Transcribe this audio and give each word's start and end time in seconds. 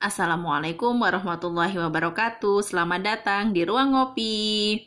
Assalamualaikum 0.00 0.96
warahmatullahi 0.96 1.76
wabarakatuh. 1.76 2.64
Selamat 2.64 3.04
datang 3.04 3.52
di 3.52 3.68
Ruang 3.68 3.92
Ngopi. 3.92 4.80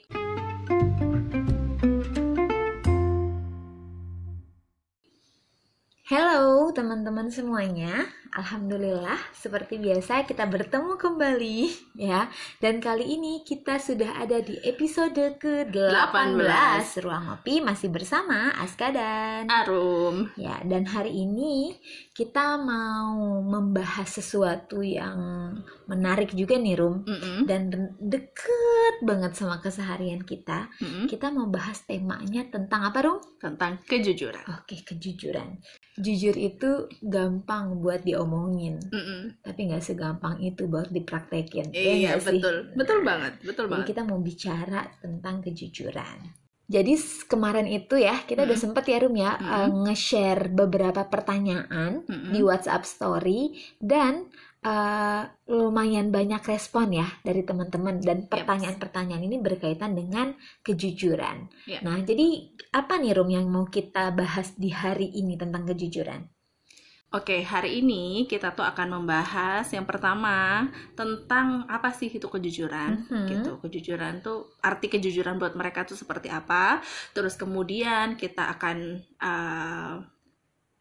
Teman-teman 6.73 7.29
semuanya, 7.29 8.09
Alhamdulillah 8.33 9.21
seperti 9.29 9.77
biasa 9.77 10.25
kita 10.25 10.49
bertemu 10.49 10.97
kembali 10.97 11.69
ya 11.93 12.25
Dan 12.57 12.81
kali 12.81 13.05
ini 13.13 13.45
kita 13.45 13.77
sudah 13.77 14.17
ada 14.17 14.41
di 14.41 14.57
episode 14.65 15.37
ke-18 15.37 16.85
Ruang 17.05 17.23
Ngopi 17.29 17.61
masih 17.61 17.93
bersama 17.93 18.49
Aska 18.57 18.89
dan 18.89 19.45
Arum. 19.53 20.33
Ya 20.33 20.57
dan 20.65 20.89
hari 20.89 21.13
ini 21.13 21.77
kita 22.17 22.57
mau 22.57 23.45
membahas 23.45 24.09
sesuatu 24.09 24.81
yang 24.81 25.53
menarik 25.85 26.33
juga 26.33 26.57
nih 26.57 26.73
Rum 26.73 27.05
Mm-mm. 27.05 27.45
Dan 27.45 27.69
deket 28.01 29.05
banget 29.05 29.37
sama 29.37 29.61
keseharian 29.61 30.25
kita 30.25 30.73
Mm-mm. 30.81 31.05
Kita 31.05 31.29
mau 31.29 31.45
bahas 31.53 31.85
temanya 31.85 32.49
tentang 32.49 32.89
apa 32.89 32.97
Rum? 33.05 33.21
Tentang 33.37 33.77
kejujuran. 33.85 34.41
Oke, 34.57 34.81
kejujuran. 34.81 35.61
Jujur 35.93 36.33
itu 36.33 36.89
gampang 37.05 37.77
buat 37.77 38.01
diomongin, 38.01 38.81
Mm-mm. 38.89 39.21
tapi 39.45 39.69
nggak 39.69 39.83
segampang 39.85 40.41
itu 40.41 40.65
buat 40.65 40.89
dipraktekin. 40.89 41.69
Ya 41.69 41.93
Iya 41.93 42.17
nggak 42.17 42.21
sih? 42.25 42.41
betul, 42.41 42.55
betul 42.73 42.99
banget, 43.05 43.33
betul 43.45 43.65
Jadi 43.69 43.71
banget. 43.71 43.87
kita 43.93 44.01
mau 44.09 44.17
bicara 44.17 44.81
tentang 45.01 45.35
kejujuran. 45.45 46.17
Jadi 46.65 46.93
kemarin 47.29 47.67
itu 47.69 47.95
ya 47.99 48.23
kita 48.25 48.47
udah 48.47 48.57
Mm-mm. 48.57 48.63
sempet 48.65 48.83
ya 48.89 48.97
Rum 49.03 49.15
ya 49.19 49.31
Mm-mm. 49.37 49.53
eh, 49.53 49.69
nge-share 49.85 50.43
beberapa 50.49 51.01
pertanyaan 51.05 52.01
Mm-mm. 52.09 52.33
di 52.33 52.39
WhatsApp 52.41 52.83
Story 52.87 53.53
dan 53.77 54.31
eh, 54.63 55.21
lumayan 55.51 56.07
banyak 56.09 56.39
respon 56.47 56.95
ya 56.95 57.07
dari 57.21 57.43
teman-teman 57.43 57.99
dan 57.99 58.25
pertanyaan-pertanyaan 58.31 59.23
ini 59.27 59.37
berkaitan 59.43 59.91
dengan 59.93 60.33
kejujuran. 60.63 61.51
Ya. 61.67 61.83
Nah, 61.83 61.99
jadi 61.99 62.47
apa 62.71 62.95
nih 62.97 63.13
Rum 63.19 63.29
yang 63.29 63.47
mau 63.51 63.67
kita 63.67 64.15
bahas 64.15 64.55
di 64.55 64.71
hari 64.71 65.11
ini 65.11 65.35
tentang 65.35 65.67
kejujuran? 65.67 66.23
Oke, 67.13 67.45
hari 67.45 67.85
ini 67.85 68.25
kita 68.25 68.57
tuh 68.57 68.65
akan 68.65 68.97
membahas 68.97 69.69
yang 69.69 69.85
pertama 69.85 70.65
tentang 70.97 71.61
apa 71.69 71.93
sih 71.93 72.09
itu 72.09 72.25
kejujuran, 72.25 73.05
Mhm. 73.05 73.27
gitu. 73.29 73.51
Kejujuran 73.61 74.25
tuh 74.25 74.57
arti 74.65 74.89
kejujuran 74.89 75.37
buat 75.37 75.53
mereka 75.53 75.85
tuh 75.85 75.93
seperti 75.93 76.33
apa. 76.33 76.81
Terus 77.13 77.37
kemudian 77.37 78.17
kita 78.17 78.49
akan 78.57 78.77
eh, 79.21 79.93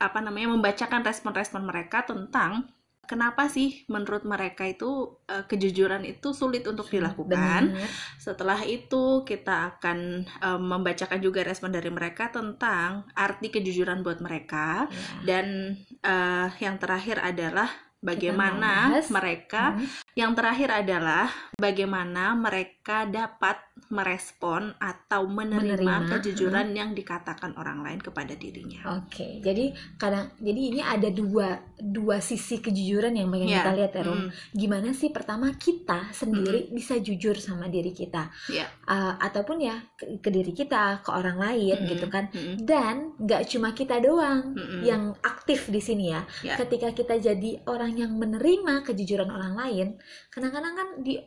apa 0.03 0.19
namanya 0.25 0.57
membacakan 0.57 1.05
respon-respon 1.05 1.69
mereka 1.69 2.03
tentang 2.09 2.65
kenapa 3.03 3.47
sih 3.47 3.83
menurut 3.87 4.23
mereka 4.25 4.65
itu 4.65 5.19
eh, 5.27 5.45
kejujuran 5.45 6.03
itu 6.05 6.33
sulit 6.33 6.65
untuk 6.65 6.89
dilakukan. 6.89 7.75
Benar. 7.75 7.89
Setelah 8.17 8.61
itu 8.65 9.23
kita 9.23 9.77
akan 9.77 9.99
eh, 10.25 10.61
membacakan 10.61 11.19
juga 11.19 11.43
respon 11.43 11.71
dari 11.71 11.91
mereka 11.91 12.31
tentang 12.31 13.05
arti 13.13 13.49
kejujuran 13.49 14.01
buat 14.01 14.19
mereka 14.19 14.87
Ya. 14.89 14.99
dan 15.25 15.47
eh, 16.01 16.49
yang 16.59 16.77
terakhir 16.79 17.19
adalah 17.21 17.69
bagaimana 18.03 18.91
mereka 19.09 19.79
Hmm. 19.79 19.87
yang 20.19 20.33
terakhir 20.35 20.69
adalah 20.75 21.31
bagaimana 21.55 22.35
mereka 22.35 23.07
dapat 23.07 23.57
merespon 23.93 24.73
atau 24.81 25.29
menerima, 25.29 25.77
Menerima, 25.77 26.09
kejujuran 26.17 26.73
yang 26.73 26.97
dikatakan 26.97 27.53
orang 27.61 27.85
lain 27.85 28.01
kepada 28.01 28.33
dirinya. 28.33 29.01
Oke, 29.01 29.41
jadi 29.45 29.69
kadang 30.01 30.33
jadi 30.41 30.61
ini 30.73 30.81
ada 30.81 31.13
dua 31.13 31.61
dua 31.77 32.21
sisi 32.25 32.61
kejujuran 32.61 33.13
yang 33.13 33.29
pengen 33.29 33.53
Ya. 33.53 33.61
kita 33.61 33.73
lihat 33.77 33.93
ya 33.93 34.03
Rum. 34.09 34.17
Mm, 34.17 34.29
Gimana 34.57 34.89
sih 34.97 35.13
pertama 35.13 35.53
kita 35.57 36.09
sendiri 36.09 36.73
bisa 36.73 36.97
jujur 36.97 37.37
sama 37.37 37.69
diri 37.69 37.93
kita, 37.93 38.33
Ya. 38.49 38.65
Uh, 38.89 39.13
ataupun 39.21 39.61
ya 39.61 39.77
ke, 39.93 40.21
ke 40.25 40.29
diri 40.33 40.57
kita, 40.57 41.05
ke 41.05 41.11
orang 41.13 41.37
lain 41.37 41.77
Mm-mm. 41.85 41.91
gitu 41.93 42.07
kan. 42.09 42.33
mm, 42.33 42.65
Dan 42.65 43.13
nggak 43.21 43.45
cuma 43.53 43.77
kita 43.77 44.01
doang 44.01 44.57
mm, 44.57 44.81
yang 44.89 45.13
aktif 45.21 45.69
di 45.69 45.81
sini 45.85 46.17
ya. 46.17 46.25
Ya. 46.41 46.57
Ketika 46.57 46.97
kita 46.97 47.21
jadi 47.21 47.61
orang 47.69 47.93
yang 47.97 48.17
menerima 48.17 48.89
kejujuran 48.89 49.29
orang 49.29 49.53
lain, 49.53 49.87
kadang-kadang 50.33 50.73
kan 50.73 50.89
di 51.05 51.21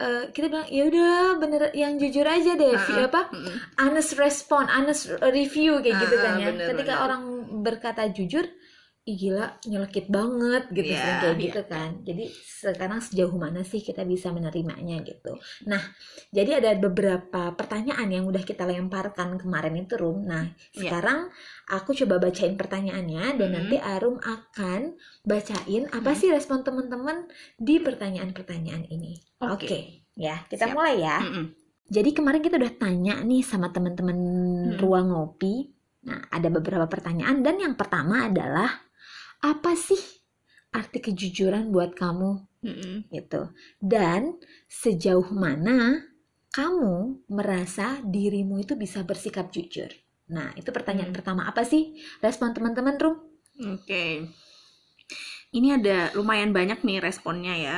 uh, 0.00 0.22
kita 0.34 0.46
bilang 0.52 0.68
ya 0.68 0.82
udah 0.90 1.12
bener 1.42 1.62
yang 1.74 1.92
jujur 2.02 2.26
aja 2.26 2.52
deh, 2.56 2.74
Ah, 2.76 2.84
Vi- 2.86 3.06
apa 3.08 3.22
mm, 3.32 3.54
honest 3.82 4.10
respon, 4.20 4.64
honest 4.68 5.02
review 5.32 5.80
kayak 5.84 5.96
gitu 6.04 6.16
Ah, 6.16 6.22
kan 6.24 6.32
ya. 6.42 6.48
bener, 6.52 6.66
Ketika 6.68 6.94
bener. 6.94 7.04
orang 7.06 7.22
berkata 7.66 8.02
jujur, 8.12 8.44
ih 9.06 9.14
gila 9.14 9.62
nyelekit 9.62 10.10
banget 10.10 10.66
gitu 10.74 10.90
sering 10.90 11.18
kayak 11.22 11.36
iya. 11.38 11.44
gitu 11.46 11.62
kan. 11.70 11.90
Jadi 12.02 12.24
sekarang 12.42 12.98
sejauh 12.98 13.38
mana 13.38 13.62
sih 13.62 13.78
kita 13.78 14.02
bisa 14.02 14.34
menerimanya 14.34 14.98
gitu. 15.06 15.38
Nah, 15.70 15.78
jadi 16.34 16.58
ada 16.58 16.74
beberapa 16.74 17.54
pertanyaan 17.54 18.10
yang 18.10 18.26
udah 18.26 18.42
kita 18.42 18.66
lemparkan 18.66 19.38
kemarin 19.38 19.78
itu 19.78 19.94
Rum. 19.94 20.26
Nah, 20.26 20.50
Iya. 20.74 20.90
sekarang 20.90 21.30
aku 21.70 21.94
coba 22.02 22.18
bacain 22.18 22.58
pertanyaannya 22.58 23.38
dan 23.38 23.46
Mhm. 23.46 23.54
nanti 23.54 23.76
Arum 23.78 24.18
akan 24.18 24.98
bacain 25.22 25.86
apa 25.94 26.10
Mhm. 26.10 26.18
sih 26.18 26.28
respon 26.34 26.66
teman-teman 26.66 27.30
di 27.62 27.78
pertanyaan-pertanyaan 27.78 28.90
ini. 28.90 29.22
Oke. 29.38 29.70
Oke, 29.70 29.80
ya 30.18 30.42
kita 30.50 30.66
Siap. 30.66 30.74
mulai 30.74 30.98
ya. 30.98 31.22
mm, 31.22 31.30
mm. 31.30 31.46
Jadi 31.86 32.10
kemarin 32.10 32.42
kita 32.42 32.58
udah 32.58 32.74
tanya 32.74 33.22
nih 33.22 33.46
sama 33.46 33.70
teman-teman 33.70 34.18
Hmm. 34.18 34.78
ruang 34.82 35.14
ngopi. 35.14 35.70
Nah, 36.02 36.26
ada 36.34 36.50
beberapa 36.50 36.90
pertanyaan 36.90 37.46
dan 37.46 37.62
yang 37.62 37.74
pertama 37.78 38.26
adalah 38.26 38.85
apa 39.42 39.72
sih 39.76 40.00
arti 40.76 40.98
kejujuran 41.00 41.72
buat 41.72 41.96
kamu 41.96 42.30
mm, 42.62 42.68
mm. 42.68 42.96
gitu. 43.16 43.42
Dan 43.80 44.36
sejauh 44.68 45.28
mana 45.32 46.04
kamu 46.52 47.24
merasa 47.28 48.00
dirimu 48.04 48.60
itu 48.64 48.76
bisa 48.76 49.04
bersikap 49.04 49.52
jujur. 49.52 49.88
Nah, 50.32 50.50
itu 50.58 50.68
pertanyaan 50.72 51.12
Hmm. 51.12 51.16
pertama. 51.16 51.42
Apa 51.46 51.62
sih 51.62 52.00
respon 52.24 52.50
teman-teman, 52.56 52.96
Rum? 52.98 53.16
Oke. 53.76 54.26
Ini 55.54 55.68
ada 55.80 56.12
lumayan 56.18 56.50
banyak 56.52 56.82
nih 56.82 56.98
responnya 57.00 57.54
ya. 57.56 57.76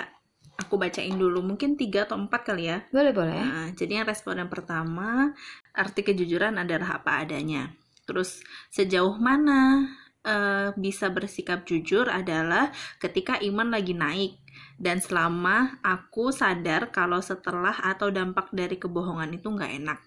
Aku 0.58 0.74
bacain 0.74 1.14
dulu, 1.14 1.38
mungkin 1.44 1.78
tiga 1.78 2.02
atau 2.08 2.18
empat 2.18 2.42
kali 2.50 2.66
ya. 2.66 2.82
Boleh, 2.90 3.12
boleh. 3.14 3.46
Nah, 3.46 3.66
jadi 3.78 4.02
yang 4.02 4.06
respon 4.10 4.42
yang 4.42 4.50
pertama, 4.50 5.30
arti 5.70 6.02
kejujuran 6.02 6.58
adalah 6.58 6.98
apa 6.98 7.22
adanya. 7.22 7.70
Terus 8.08 8.42
sejauh 8.74 9.14
mana 9.22 9.86
eh, 10.26 10.70
bisa 10.74 11.10
bersikap 11.12 11.62
jujur 11.68 12.08
adalah 12.08 12.70
ketika 12.98 13.38
iman 13.42 13.70
lagi 13.70 13.94
naik 13.94 14.38
dan 14.78 15.02
selama 15.02 15.82
aku 15.82 16.30
sadar 16.30 16.94
kalau 16.94 17.18
setelah 17.18 17.74
atau 17.82 18.10
dampak 18.14 18.50
dari 18.54 18.78
kebohongan 18.78 19.34
itu 19.34 19.50
nggak 19.50 19.72
enak. 19.82 19.98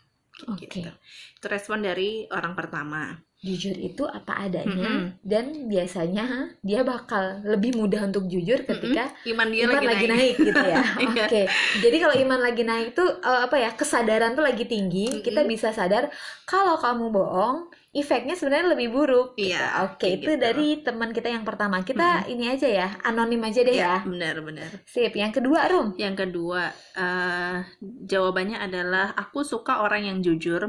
Oke. 0.47 0.67
Gitu. 0.67 0.89
Itu 1.37 1.45
respon 1.51 1.83
dari 1.83 2.25
orang 2.31 2.55
pertama. 2.55 3.30
Jujur 3.41 3.73
itu 3.73 4.05
apa 4.05 4.45
adanya 4.45 4.69
Mm-mm. 5.01 5.17
dan 5.25 5.65
biasanya 5.65 6.53
dia 6.61 6.85
bakal 6.85 7.41
lebih 7.41 7.73
mudah 7.73 8.05
untuk 8.05 8.29
jujur 8.29 8.61
ketika 8.61 9.09
Iman 9.25 9.49
dia 9.49 9.65
iman 9.65 9.81
lagi, 9.81 9.87
lagi 9.89 10.05
naik. 10.05 10.13
naik, 10.13 10.35
gitu 10.45 10.61
ya. 10.61 10.77
Iya. 11.01 11.25
Oke. 11.25 11.41
Jadi 11.81 11.97
kalau 11.97 12.15
iman 12.21 12.37
lagi 12.37 12.61
naik 12.61 12.93
tuh 12.93 13.09
eh, 13.17 13.41
apa 13.41 13.57
ya? 13.57 13.73
Kesadaran 13.73 14.37
tuh 14.37 14.45
lagi 14.45 14.69
tinggi, 14.69 15.09
Mm-mm. 15.09 15.25
kita 15.25 15.41
bisa 15.49 15.73
sadar 15.73 16.13
kalau 16.45 16.77
kamu 16.77 17.09
bohong, 17.09 17.57
efeknya 17.91 18.37
sebenarnya 18.37 18.77
lebih 18.77 18.93
buruk. 18.93 19.33
gitu. 19.33 19.57
Iya, 19.57 19.89
Oke, 19.89 20.21
itu 20.21 20.29
gitu. 20.29 20.37
dari 20.37 20.77
teman 20.79 21.09
kita 21.09 21.33
yang 21.33 21.41
pertama. 21.41 21.81
Kita 21.81 22.29
ini 22.29 22.45
aja 22.45 22.69
ya, 22.69 22.87
anonim 23.01 23.41
aja 23.41 23.65
deh 23.65 23.73
ya. 23.73 24.05
Benar-benar. 24.05 24.85
Sip. 24.85 25.17
Yang 25.17 25.41
kedua, 25.41 25.65
Rum. 25.65 25.97
Yang 25.97 26.29
kedua, 26.29 26.69
eh, 26.93 27.57
jawabannya 28.05 28.61
adalah 28.61 29.17
aku 29.17 29.41
suka 29.41 29.81
orang 29.81 30.05
yang 30.05 30.17
jujur 30.21 30.61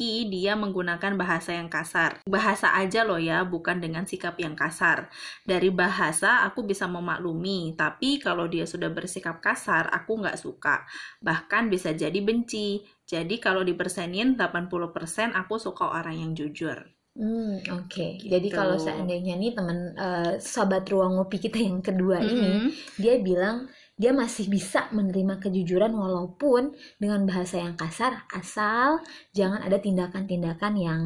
meski 0.00 0.32
dia 0.32 0.56
menggunakan 0.56 1.12
bahasa 1.20 1.52
yang 1.52 1.68
kasar. 1.68 2.24
Bahasa 2.24 2.72
aja 2.72 3.04
loh 3.04 3.20
ya, 3.20 3.44
bukan 3.44 3.84
dengan 3.84 4.08
sikap 4.08 4.40
yang 4.40 4.56
kasar. 4.56 5.12
Dari 5.44 5.68
bahasa 5.68 6.40
aku 6.48 6.64
bisa 6.64 6.88
memaklumi, 6.88 7.76
tapi 7.76 8.16
kalau 8.16 8.48
dia 8.48 8.64
sudah 8.64 8.88
bersikap 8.88 9.44
kasar, 9.44 9.92
aku 9.92 10.24
nggak 10.24 10.40
suka. 10.40 10.88
Bahkan 11.20 11.68
bisa 11.68 11.92
jadi 11.92 12.16
benci. 12.24 12.80
Jadi 13.04 13.36
kalau 13.36 13.60
dipersenin 13.60 14.40
80% 14.40 15.36
aku 15.36 15.60
suka 15.60 15.92
orang 15.92 16.16
yang 16.16 16.32
jujur. 16.32 16.80
Hmm, 17.12 17.60
oke. 17.76 18.06
Jadi 18.24 18.48
Gitu. 18.48 18.56
kalau 18.56 18.80
seandainya 18.80 19.36
nih 19.36 19.52
teman 19.52 19.92
eh, 19.98 20.40
sahabat 20.40 20.88
ruang 20.88 21.20
ngopi 21.20 21.36
kita 21.44 21.60
yang 21.60 21.84
kedua 21.84 22.24
ini, 22.24 22.56
Mhm. 22.56 22.70
dia 22.96 23.20
bilang 23.20 23.68
dia 24.00 24.16
masih 24.16 24.48
bisa 24.48 24.88
menerima 24.96 25.36
kejujuran 25.44 25.92
walaupun 25.92 26.72
dengan 26.96 27.28
bahasa 27.28 27.60
yang 27.60 27.76
kasar 27.76 28.24
asal 28.32 29.04
jangan 29.36 29.60
ada 29.60 29.76
tindakan-tindakan 29.76 30.74
yang 30.80 31.02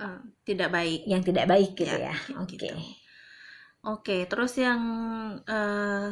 Eh, 0.00 0.20
tidak 0.48 0.70
baik. 0.72 1.00
yang 1.04 1.20
tidak 1.20 1.44
baik 1.44 1.76
gitu 1.76 1.92
Ya, 1.92 2.14
ya. 2.14 2.16
Oke. 2.40 2.54
gitu. 2.56 2.72
Oke, 3.80 4.28
terus 4.28 4.54
yang 4.60 4.80
eh, 5.44 6.08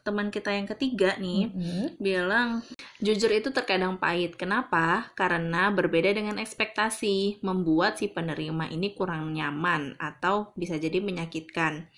teman 0.00 0.32
kita 0.32 0.50
yang 0.56 0.64
ketiga 0.64 1.20
nih 1.20 1.52
Mhm. 1.52 2.00
bilang 2.00 2.64
jujur 3.04 3.28
itu 3.28 3.52
terkadang 3.52 4.00
pahit. 4.00 4.40
Kenapa? 4.40 5.12
Karena 5.12 5.68
berbeda 5.68 6.08
dengan 6.16 6.40
ekspektasi, 6.40 7.44
membuat 7.44 8.00
si 8.00 8.08
penerima 8.08 8.72
ini 8.72 8.96
kurang 8.96 9.36
nyaman 9.36 10.00
atau 10.00 10.56
bisa 10.56 10.80
jadi 10.80 11.04
menyakitkan. 11.04 11.88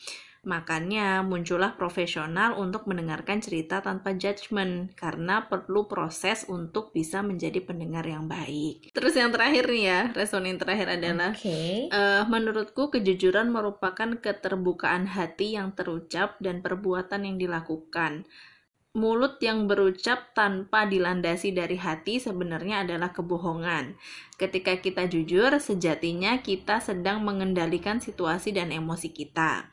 Makanya 0.42 1.22
muncullah 1.22 1.78
profesional 1.78 2.58
untuk 2.58 2.90
mendengarkan 2.90 3.38
cerita 3.38 3.78
tanpa 3.78 4.10
judgement 4.18 4.90
karena 4.98 5.46
perlu 5.46 5.86
proses 5.86 6.42
untuk 6.50 6.90
bisa 6.90 7.22
menjadi 7.22 7.62
pendengar 7.62 8.02
yang 8.02 8.26
baik. 8.26 8.90
Terus 8.90 9.14
yang 9.14 9.30
terakhir 9.30 9.70
nih 9.70 9.84
ya, 9.86 10.00
respon 10.10 10.50
yang 10.50 10.58
terakhir 10.58 10.98
adalah 10.98 11.30
Oke. 11.38 11.86
eh, 11.86 12.22
menurutku 12.26 12.90
kejujuran 12.90 13.54
merupakan 13.54 14.18
keterbukaan 14.18 15.06
hati 15.14 15.54
yang 15.54 15.78
terucap 15.78 16.34
dan 16.42 16.58
perbuatan 16.58 17.22
yang 17.22 17.38
dilakukan. 17.38 18.26
Mulut 18.92 19.40
yang 19.40 19.70
berucap 19.70 20.36
tanpa 20.36 20.84
dilandasi 20.84 21.54
dari 21.54 21.80
hati 21.80 22.20
sebenarnya 22.20 22.84
adalah 22.84 23.14
kebohongan. 23.14 23.96
Ketika 24.36 24.76
kita 24.82 25.08
jujur, 25.08 25.54
sejatinya 25.62 26.42
kita 26.44 26.82
sedang 26.82 27.24
mengendalikan 27.24 28.02
situasi 28.04 28.52
dan 28.52 28.68
emosi 28.68 29.08
kita. 29.14 29.72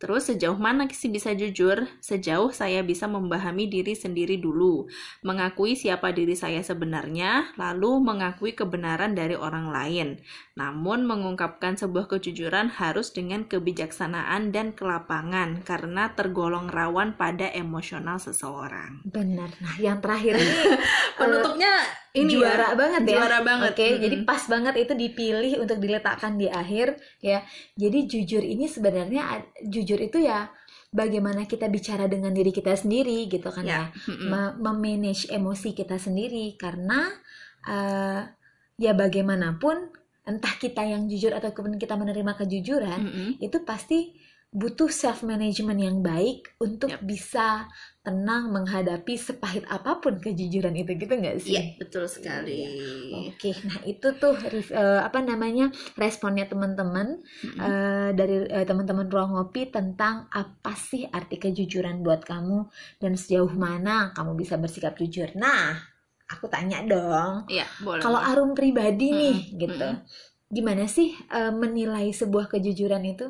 Terus 0.00 0.32
sejauh 0.32 0.56
mana 0.56 0.88
sih 0.88 1.12
bisa 1.12 1.36
jujur? 1.36 1.84
Sejauh 2.00 2.48
saya 2.56 2.80
bisa 2.80 3.04
memahami 3.04 3.68
diri 3.68 3.92
sendiri 3.92 4.40
dulu, 4.40 4.88
mengakui 5.20 5.76
siapa 5.76 6.08
diri 6.16 6.32
saya 6.32 6.64
sebenarnya, 6.64 7.52
lalu 7.60 8.00
mengakui 8.00 8.56
kebenaran 8.56 9.12
dari 9.12 9.36
orang 9.36 9.68
lain. 9.68 10.08
Namun 10.56 11.04
mengungkapkan 11.04 11.76
sebuah 11.76 12.08
kejujuran 12.16 12.72
harus 12.80 13.12
dengan 13.12 13.44
kebijaksanaan 13.44 14.56
dan 14.56 14.72
kelapangan 14.72 15.60
karena 15.68 16.16
tergolong 16.16 16.72
rawan 16.72 17.20
pada 17.20 17.52
emosional 17.52 18.16
seseorang. 18.16 19.04
Benar. 19.04 19.52
Nah, 19.60 19.76
yang 19.76 20.00
terakhir 20.00 20.40
ini 20.40 20.54
Penutupnya 21.20 21.72
ini 22.16 22.42
ya, 22.42 22.56
juara 22.56 22.68
banget 22.74 23.02
ya. 23.06 23.12
juara 23.14 23.38
banget. 23.44 23.72
Oke, 23.76 23.86
Mm-mm. 23.86 24.02
jadi 24.02 24.16
pas 24.26 24.42
banget 24.50 24.74
itu 24.82 24.92
dipilih 24.96 25.52
untuk 25.62 25.78
diletakkan 25.78 26.34
di 26.40 26.48
akhir 26.50 26.98
ya. 27.22 27.44
Jadi 27.78 27.98
jujur 28.10 28.42
ini 28.42 28.66
sebenarnya 28.66 29.22
ad- 29.38 29.48
jujur 29.90 30.06
itu 30.06 30.22
ya 30.22 30.46
bagaimana 30.94 31.50
kita 31.50 31.66
bicara 31.66 32.06
dengan 32.06 32.30
diri 32.30 32.54
kita 32.54 32.78
sendiri 32.78 33.26
gitu 33.26 33.50
kan 33.50 33.66
ya. 33.66 33.90
ya. 33.90 34.14
Me- 34.30 34.54
memanage 34.62 35.26
emosi 35.26 35.74
kita 35.74 35.98
sendiri 35.98 36.54
karena 36.54 37.10
eh, 37.66 38.22
ya 38.78 38.94
bagaimanapun 38.94 39.90
entah 40.30 40.54
kita 40.62 40.86
yang 40.86 41.10
jujur 41.10 41.34
ataupun 41.34 41.74
kita 41.74 41.98
menerima 41.98 42.38
kejujuran 42.38 43.00
Mm-mm. 43.02 43.28
itu 43.42 43.58
pasti 43.66 44.14
butuh 44.52 44.90
self 44.90 45.22
management 45.22 45.80
yang 45.80 45.98
baik 46.02 46.50
untuk 46.60 46.92
bisa 47.10 47.68
tenang 48.06 48.50
menghadapi 48.56 49.14
sepahit 49.18 49.64
apa 49.70 50.00
pun 50.02 50.18
kejujuran 50.24 50.74
itu 50.82 50.92
gitu 50.98 51.14
nggak 51.20 51.38
sih? 51.40 51.62
Iya, 51.62 51.62
betul 51.80 52.04
sekali. 52.06 52.68
Oke, 53.10 53.50
nah 53.66 53.78
itu 53.82 54.06
tuh 54.22 54.34
eh, 54.70 55.00
apa 55.02 55.18
namanya 55.18 55.74
responnya 55.98 56.46
teman-teman 56.46 57.18
eh, 57.58 58.10
dari 58.14 58.34
eh, 58.46 58.62
teman-teman 58.68 59.06
ruang 59.10 59.30
ngopi 59.34 59.66
tentang 59.74 60.30
apa 60.30 60.72
sih 60.78 61.02
arti 61.10 61.36
kejujuran 61.42 62.06
buat 62.06 62.22
kamu 62.22 62.58
dan 63.02 63.12
sejauh 63.18 63.50
mana 63.50 64.14
kamu 64.14 64.32
bisa 64.38 64.54
bersikap 64.62 64.94
jujur. 65.00 65.26
Nah, 65.34 65.74
aku 66.30 66.46
tanya 66.46 66.78
dong, 66.86 67.50
Iya, 67.50 67.66
boleh. 67.82 68.04
kalau 68.04 68.20
Arum 68.22 68.54
pribadi 68.54 69.10
nih 69.10 69.36
Mm-mm, 69.50 69.56
gitu, 69.58 69.90
gimana 70.54 70.86
sih 70.86 71.10
eh, 71.34 71.50
menilai 71.50 72.14
sebuah 72.14 72.46
kejujuran 72.52 73.02
itu? 73.10 73.26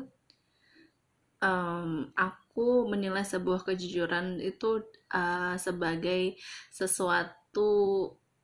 Em, 1.41 2.13
aku 2.13 2.85
menilai 2.85 3.25
sebuah 3.25 3.65
kejujuran 3.65 4.37
itu 4.37 4.85
uh, 5.09 5.57
sebagai 5.57 6.37
sesuatu 6.69 7.69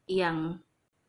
yang 0.10 0.58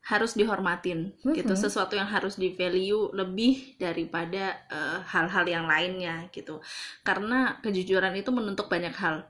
harus 0.05 0.37
dihormatin 0.37 1.13
gitu, 1.33 1.53
Mhm. 1.53 1.61
sesuatu 1.65 1.93
yang 1.97 2.05
harus 2.09 2.37
di 2.37 2.53
value 2.53 3.09
lebih 3.13 3.77
daripada 3.81 4.57
uh, 4.69 5.01
hal-hal 5.05 5.45
yang 5.49 5.65
lainnya 5.65 6.29
gitu. 6.29 6.61
Karena 7.01 7.57
kejujuran 7.61 8.13
itu 8.17 8.29
menuntut 8.29 8.69
banyak 8.69 8.93
hal, 8.93 9.25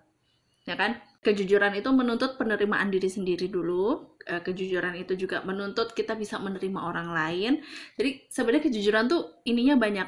ya 0.68 0.76
kan? 0.76 1.00
Kejujuran 1.24 1.76
itu 1.76 1.90
menuntut 1.92 2.36
penerimaan 2.40 2.88
diri 2.92 3.08
sendiri 3.12 3.52
dulu. 3.52 4.16
Eh, 4.24 4.40
kejujuran 4.40 4.96
itu 4.96 5.16
juga 5.20 5.44
menuntut 5.44 5.92
kita 5.92 6.16
bisa 6.16 6.40
menerima 6.40 6.80
orang 6.80 7.12
lain. 7.12 7.54
Jadi 8.00 8.24
sebenarnya 8.32 8.64
kejujuran 8.72 9.06
tuh 9.12 9.44
ininya 9.44 9.76
banyak 9.76 10.08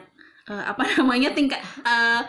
eh, 0.52 0.64
apa 0.68 0.82
namanya 1.00 1.30
tingkat 1.32 1.60
eh, 1.82 2.22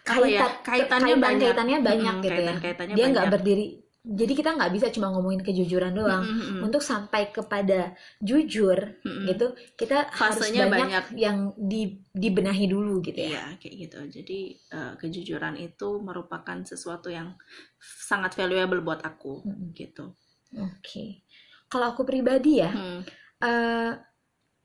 apa 0.00 0.26
ya, 0.26 0.42
kaitannya 0.64 1.14
kaitan- 1.14 1.20
banyak. 1.22 1.44
kaitannya 1.52 1.78
banyak 1.84 2.14
Mm-mm, 2.16 2.24
gitu 2.24 2.32
ya. 2.32 2.54
kaitan-kaitannya 2.56 2.94
Dia 2.96 3.04
nggak 3.12 3.26
berdiri. 3.36 3.66
Jadi 4.00 4.32
kita 4.32 4.56
nggak 4.56 4.72
bisa 4.72 4.86
cuma 4.96 5.12
ngomongin 5.12 5.44
kejujuran 5.44 5.92
doang. 5.92 6.24
Mm-mm, 6.24 6.64
Untuk 6.64 6.80
sampai 6.80 7.28
kepada 7.30 7.92
jujur 8.18 8.96
mm-mm. 9.04 9.28
gitu, 9.28 9.52
kita 9.76 10.08
harus 10.08 10.40
Fasenya 10.40 10.72
banyak, 10.72 11.04
banyak. 11.04 11.04
yang 11.20 11.38
di, 11.54 12.00
dibenahi 12.10 12.64
dulu 12.64 13.04
gitu 13.04 13.20
ya. 13.20 13.28
Iya, 13.28 13.44
kayak 13.60 13.74
gitu. 13.76 13.98
Jadi 14.08 14.38
eh, 14.72 14.92
kejujuran 14.96 15.54
itu 15.60 15.88
merupakan 16.00 16.58
sesuatu 16.64 17.12
yang 17.12 17.36
sangat 17.76 18.40
valuable 18.40 18.80
buat 18.80 19.04
aku, 19.04 19.44
Mm-mm. 19.44 19.76
gitu. 19.76 20.16
Oke. 20.56 21.22
Kalau 21.68 21.92
aku 21.92 22.02
pribadi 22.02 22.64
ya, 22.64 22.72
Hmm, 22.72 23.04
eh, 23.44 23.92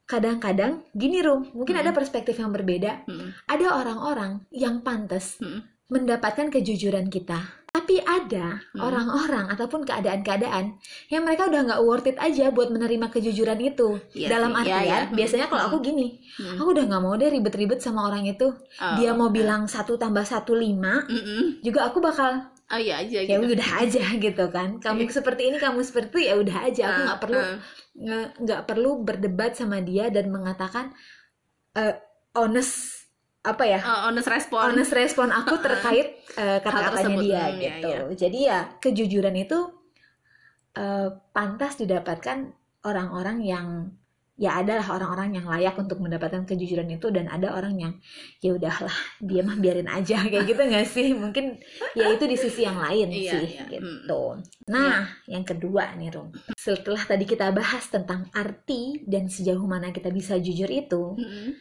kadang-kadang 0.06 0.86
gini 0.92 1.19
Rum, 1.19 1.50
mungkin 1.52 1.75
Mm. 1.75 1.81
ada 1.81 1.92
perspektif 1.92 2.38
yang 2.38 2.50
berbeda. 2.50 3.06
hmm, 3.06 3.50
Ada 3.50 3.68
orang-orang 3.75 4.46
yang 4.50 4.80
pantas 4.80 5.38
hmm, 5.38 5.66
mendapatkan 5.88 6.50
kejujuran 6.50 7.10
kita. 7.10 7.42
Tapi 7.69 8.00
ada 8.00 8.63
Hmm. 8.72 8.88
orang-orang 8.88 9.52
ataupun 9.52 9.84
keadaan-keadaan 9.84 10.80
yang 11.12 11.28
mereka 11.28 11.52
udah 11.52 11.62
nggak 11.68 11.81
worth 11.84 12.07
it 12.07 12.16
aja 12.18 12.48
buat 12.48 12.72
menerima 12.72 13.12
kejujuran 13.12 13.60
itu. 13.60 14.00
Iya 14.16 14.31
Dalam 14.31 14.56
sih, 14.56 14.72
artian, 14.72 14.80
iya, 14.88 15.00
iya. 15.04 15.12
biasanya 15.12 15.52
kalau 15.52 15.68
Hmm. 15.68 15.69
aku 15.75 15.78
gini, 15.84 16.08
hmm. 16.40 16.56
aku 16.56 16.69
udah 16.72 16.86
nggak 16.88 17.04
mau 17.04 17.13
deh 17.13 17.28
ribet-ribet 17.28 17.84
sama 17.84 18.08
orang 18.08 18.24
itu. 18.25 18.48
Oh, 18.48 18.96
Dia 18.96 19.12
mau 19.12 19.28
bilang 19.28 19.68
satu 19.68 20.00
tambah 20.00 20.24
satu 20.24 20.56
lima, 20.56 21.04
juga 21.60 21.92
aku 21.92 22.00
bakal 22.00 22.48
oh 22.66 22.80
iya 22.82 22.94
aja 23.06 23.20
ya 23.22 23.38
gitu. 23.38 23.54
udah 23.54 23.70
aja 23.82 24.04
gitu 24.26 24.46
kan. 24.50 24.70
Kamu 24.82 25.06
Iya. 25.06 25.14
seperti 25.14 25.42
ini, 25.54 25.58
kamu 25.62 25.80
seperti 25.86 26.20
ya 26.30 26.36
udah 26.40 26.58
aja. 26.66 26.84
Aku 26.90 26.98
Ah, 26.98 27.06
nggak 27.06 27.20
perlu 27.22 27.40
ah. 27.40 27.58
nggak 28.42 28.62
perlu 28.68 28.92
berdebat 29.06 29.54
sama 29.56 29.80
dia 29.80 30.10
dan 30.12 30.28
mengatakan 30.34 30.92
eh, 31.74 31.96
honest 32.36 33.06
apa 33.46 33.64
ya 33.64 33.80
Oh, 33.80 34.10
honest 34.10 34.26
respon. 34.28 34.58
honest 34.58 34.92
respon 34.92 35.30
aku 35.30 35.56
terkait 35.62 36.18
eh, 36.34 36.60
kata-katanya 36.60 37.16
dia 37.22 37.42
Hmm, 37.46 37.56
iya, 37.56 37.72
gitu 37.78 37.88
iya. 37.88 38.00
jadi 38.18 38.40
ya 38.42 38.60
kejujuran 38.82 39.36
itu 39.38 39.60
eh, 40.76 41.10
pantas 41.32 41.78
didapatkan 41.80 42.52
orang-orang 42.84 43.38
yang 43.42 43.68
ya 44.36 44.60
adalah 44.60 45.00
orang-orang 45.00 45.40
yang 45.40 45.48
layak 45.48 45.80
untuk 45.80 46.04
mendapatkan 46.04 46.44
kejujuran 46.44 46.92
itu 46.92 47.08
dan 47.08 47.32
ada 47.32 47.56
orang 47.56 47.80
yang 47.80 47.94
ya 48.44 48.52
udahlah 48.52 48.92
dia 49.24 49.42
mah 49.48 49.56
biarin 49.56 49.88
aja. 49.88 50.20
Kayak 50.32 50.46
gitu 50.52 50.62
nggak 50.68 50.88
sih? 50.88 51.16
Mungkin 51.16 51.56
ya 51.96 52.12
itu 52.12 52.26
di 52.28 52.36
sisi 52.36 52.68
yang 52.68 52.76
lain 52.76 53.08
Iya, 53.16 53.32
sih 53.32 53.48
iya. 53.56 53.64
gitu. 53.72 54.22
Nah 54.68 55.08
yang 55.32 55.48
kedua 55.48 55.96
nih 55.96 56.12
Rum. 56.12 56.36
Setelah 56.60 57.00
tadi 57.08 57.24
kita 57.24 57.48
bahas 57.56 57.88
tentang 57.88 58.27
arti 58.36 59.08
dan 59.08 59.32
sejauh 59.32 59.63
mana 59.63 59.96
kita 59.96 60.12
bisa 60.12 60.36
jujur 60.36 60.68
itu 60.68 61.15
Mm-mm, 61.15 61.56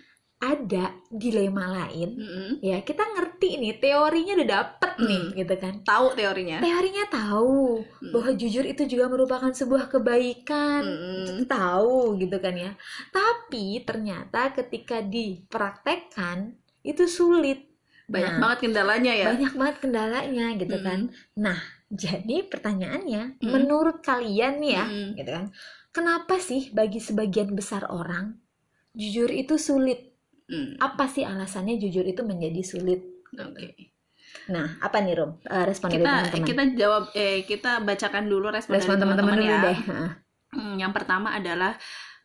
ada 0.45 0.85
dilema 1.09 1.65
lain 1.73 2.11
mm-mm. 2.15 2.51
ya 2.61 2.81
kita 2.81 3.01
ngerti 3.01 3.57
nih 3.57 3.81
teorinya 3.81 4.37
udah 4.37 4.49
dapet 4.51 4.93
nih 5.01 5.23
Mm. 5.25 5.37
gitu 5.41 5.55
kan 5.57 5.75
Tahu 5.83 6.07
teorinya. 6.13 6.59
teorinya 6.61 7.05
tahu 7.09 7.81
Mm. 7.81 8.13
bahwa 8.13 8.31
jujur 8.35 8.65
itu 8.65 8.83
juga 8.85 9.09
merupakan 9.09 9.49
sebuah 9.51 9.89
kebaikan 9.89 10.83
Mm-mm. 10.85 11.49
tahu 11.49 12.21
gitu 12.21 12.37
kan 12.39 12.55
ya 12.55 12.73
tapi 13.09 13.81
ternyata 13.81 14.53
ketika 14.53 15.01
dipraktekkan 15.01 16.53
itu 16.83 17.05
sulit 17.07 17.73
Banyak 18.05 18.37
Nah, 18.37 18.41
banget 18.45 18.59
kendalanya 18.61 19.13
ya. 19.17 19.27
banyak 19.33 19.53
banget 19.57 19.77
kendalanya 19.81 20.47
gitu 20.55 20.77
Mm-mm. 20.77 20.85
kan 20.85 21.01
nah 21.35 21.59
jadi 21.89 22.45
pertanyaannya 22.45 23.41
Mm. 23.41 23.49
menurut 23.49 23.99
kalian 24.01 24.61
nih 24.61 24.73
ya 24.75 24.85
Mm-mm. 24.85 25.09
gitu 25.17 25.31
kan 25.33 25.47
kenapa 25.89 26.37
sih 26.37 26.69
bagi 26.71 27.01
sebagian 27.01 27.57
besar 27.57 27.89
orang 27.89 28.37
jujur 28.93 29.27
itu 29.27 29.59
sulit 29.59 30.14
Mm, 30.45 30.77
apa 30.77 31.05
sih 31.09 31.25
alasannya 31.25 31.81
jujur 31.81 32.05
itu 32.05 32.21
menjadi 32.21 32.61
sulit 32.61 33.01
Oke. 33.35 33.91
Nah, 34.51 34.77
apa 34.79 35.01
nih 35.03 35.15
Rum? 35.19 35.31
Eh, 35.43 35.65
respon 35.67 35.89
dari 35.91 35.99
Kita 35.99 36.13
teman-teman. 36.31 36.47
kita 36.47 36.63
jawab 36.79 37.05
eh 37.17 37.39
kita 37.49 37.71
bacakan 37.83 38.25
dulu 38.31 38.47
respon, 38.53 38.77
Respon 38.79 38.95
dari 38.95 39.03
teman-teman 39.03 39.35
dulu 39.41 39.49
ya. 39.49 39.61
deh. 39.65 39.79
Hmm, 40.55 40.75
yang 40.79 40.93
pertama 40.95 41.35
adalah 41.35 41.75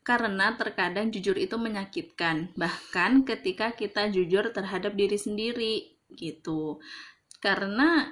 karena 0.06 0.54
terkadang 0.58 1.10
jujur 1.14 1.38
itu 1.38 1.56
menyakitkan, 1.58 2.54
bahkan 2.58 3.26
ketika 3.26 3.74
kita 3.74 4.10
jujur 4.14 4.54
terhadap 4.54 4.94
diri 4.94 5.18
sendiri 5.18 5.76
gitu. 6.14 6.78
Karena 7.42 8.10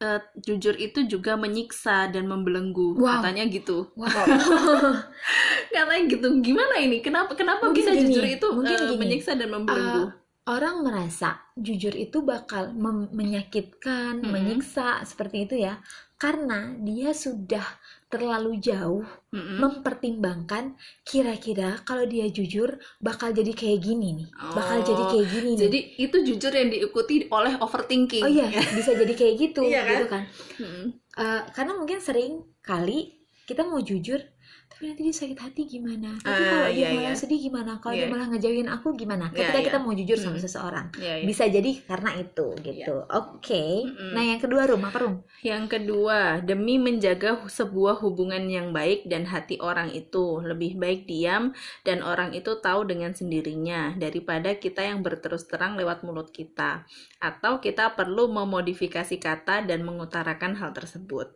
eh, 0.00 0.20
jujur 0.46 0.74
itu 0.80 0.98
juga 1.12 1.36
menyiksa 1.36 2.08
dan 2.12 2.24
membelenggu, 2.32 2.96
Wow. 2.96 3.20
katanya 3.20 3.44
gitu. 3.52 3.92
Wow. 3.96 4.08
Katanya 5.74 6.02
gitu. 6.10 6.28
Gimana 6.42 6.74
ini? 6.80 7.00
Kenapa 7.04 7.32
kenapa 7.38 7.70
Mungkin 7.70 7.76
bisa 7.76 7.90
gini, 7.92 8.02
jujur 8.08 8.24
itu 8.26 8.46
mungkin 8.52 8.78
gini. 8.90 8.96
menyiksa 9.00 9.32
dan 9.38 9.48
membelenggu? 9.54 10.12
orang 10.50 10.82
merasa 10.82 11.38
jujur 11.54 11.94
itu 11.94 12.26
bakal 12.26 12.74
menyakitkan, 13.14 14.18
Mm-mm. 14.18 14.32
menyiksa 14.34 15.04
seperti 15.06 15.46
itu 15.46 15.54
ya, 15.62 15.78
karena 16.18 16.74
dia 16.82 17.14
sudah 17.14 17.62
terlalu 18.10 18.58
jauh 18.58 19.06
Mm-mm. 19.30 19.58
mempertimbangkan 19.62 20.74
kira-kira 21.06 21.78
kalau 21.86 22.02
dia 22.08 22.26
jujur 22.26 22.74
bakal 22.98 23.30
jadi 23.30 23.52
kayak 23.54 23.78
gini 23.86 24.08
nih, 24.18 24.28
bakal 24.50 24.82
Oh, 24.82 24.86
jadi 24.88 25.04
kayak 25.06 25.26
gini 25.30 25.50
nih. 25.54 25.60
Jadi 25.62 25.78
itu 26.00 26.16
jujur 26.26 26.52
yang 26.52 26.68
diikuti 26.74 27.14
oleh 27.30 27.54
overthinking. 27.62 28.24
Oh 28.24 28.30
iya, 28.30 28.48
bisa 28.74 28.90
jadi 28.98 29.12
kayak 29.14 29.34
gitu, 29.38 29.62
Iya 29.70 29.80
kan? 29.86 29.90
gitu 29.94 30.06
kan. 30.10 30.22
Mm-mm. 30.58 30.84
Eh, 31.20 31.42
karena 31.54 31.72
mungkin 31.76 31.98
sering 32.00 32.32
kali 32.64 33.19
kita 33.50 33.66
mau 33.66 33.82
jujur, 33.82 34.22
tapi 34.70 34.86
nanti 34.86 35.02
dia 35.02 35.10
sakit 35.12 35.34
hati 35.36 35.62
gimana? 35.66 36.14
Tapi 36.16 36.30
Ah, 36.30 36.46
kalau 36.48 36.68
dia 36.70 36.78
iya, 36.78 36.88
malah 36.94 37.10
iya. 37.10 37.18
sedih 37.18 37.40
gimana? 37.42 37.72
Kalau 37.76 37.92
dia 37.92 38.06
Iya. 38.06 38.12
malah 38.14 38.26
ngejauhin 38.30 38.68
aku 38.70 38.88
gimana? 38.94 39.26
Iya, 39.28 39.34
Ketika 39.36 39.58
iya. 39.58 39.66
kita 39.66 39.78
mau 39.78 39.92
jujur 39.92 40.14
sama 40.16 40.38
Hmm. 40.38 40.44
seseorang, 40.46 40.86
Iya, 40.94 41.14
iya. 41.18 41.26
bisa 41.26 41.44
jadi 41.44 41.70
karena 41.82 42.10
itu 42.14 42.46
gitu. 42.62 42.94
Oke. 43.10 43.64
Mm-mm. 43.84 44.12
Nah 44.14 44.22
yang 44.24 44.38
kedua 44.38 44.62
rum 44.64 44.82
apa 44.86 44.98
rum? 45.02 45.14
Yang 45.42 45.64
kedua, 45.68 46.18
demi 46.40 46.78
menjaga 46.78 47.42
sebuah 47.44 47.98
hubungan 47.98 48.46
yang 48.46 48.70
baik 48.70 49.10
dan 49.10 49.26
hati 49.26 49.58
orang 49.58 49.90
itu, 49.90 50.38
lebih 50.40 50.78
baik 50.78 51.10
diam 51.10 51.50
dan 51.82 52.06
orang 52.06 52.30
itu 52.30 52.54
tahu 52.62 52.86
dengan 52.86 53.10
sendirinya 53.10 53.98
daripada 53.98 54.54
kita 54.54 54.86
yang 54.86 55.02
berterus 55.02 55.50
terang 55.50 55.74
lewat 55.74 56.06
mulut 56.06 56.30
kita. 56.30 56.86
Atau 57.18 57.58
kita 57.58 57.98
perlu 57.98 58.30
memodifikasi 58.30 59.18
kata 59.18 59.66
dan 59.66 59.82
mengutarakan 59.82 60.54
hal 60.56 60.70
tersebut. 60.70 61.34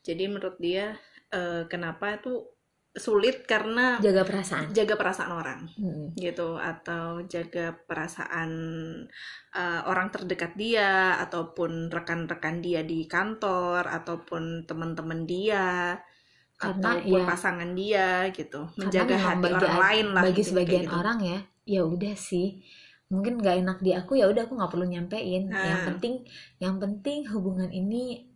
Jadi 0.00 0.32
menurut 0.32 0.56
dia 0.56 0.96
eh, 1.30 1.62
kenapa 1.66 2.16
itu 2.16 2.42
sulit 2.90 3.46
karena 3.46 4.02
Jaga 4.02 4.26
perasaan. 4.26 4.74
jaga 4.74 4.98
perasaan 4.98 5.30
orang 5.30 5.60
Mm-mm. 5.78 6.10
gitu 6.18 6.58
atau 6.58 7.22
jaga 7.22 7.70
perasaan 7.86 8.50
uh, 9.54 9.80
orang 9.86 10.10
terdekat 10.10 10.58
dia 10.58 11.14
ataupun 11.22 11.86
rekan-rekan 11.86 12.58
dia 12.58 12.82
di 12.82 13.06
kantor 13.06 13.86
ataupun 13.86 14.66
teman-teman 14.66 15.22
dia 15.22 15.94
Karena 16.58 16.98
ataupun 16.98 17.14
ya- 17.22 17.28
pasangan 17.30 17.70
dia 17.72 18.08
gitu 18.34 18.66
menjaga 18.74 19.14
hati 19.14 19.38
bagi 19.40 19.54
orang 19.62 19.78
lain 19.80 20.06
lah 20.10 20.22
Bagi 20.26 20.42
gitu, 20.42 20.48
sebagian 20.50 20.84
gitu. 20.84 20.96
orang 20.98 21.18
ya, 21.22 21.38
ya 21.64 21.82
udah 21.86 22.14
sih. 22.18 22.58
Mungkin 23.06 23.38
nggak 23.38 23.56
enak 23.62 23.78
di 23.80 23.90
aku 23.90 24.14
ya 24.14 24.26
udah 24.26 24.44
aku 24.44 24.54
nggak 24.54 24.70
perlu 24.70 24.86
nyampein. 24.86 25.46
Nah. 25.46 25.62
Yang 25.62 25.80
penting, 25.94 26.14
yang 26.58 26.76
penting 26.76 27.26
hubungan 27.26 27.70
ini 27.70 28.29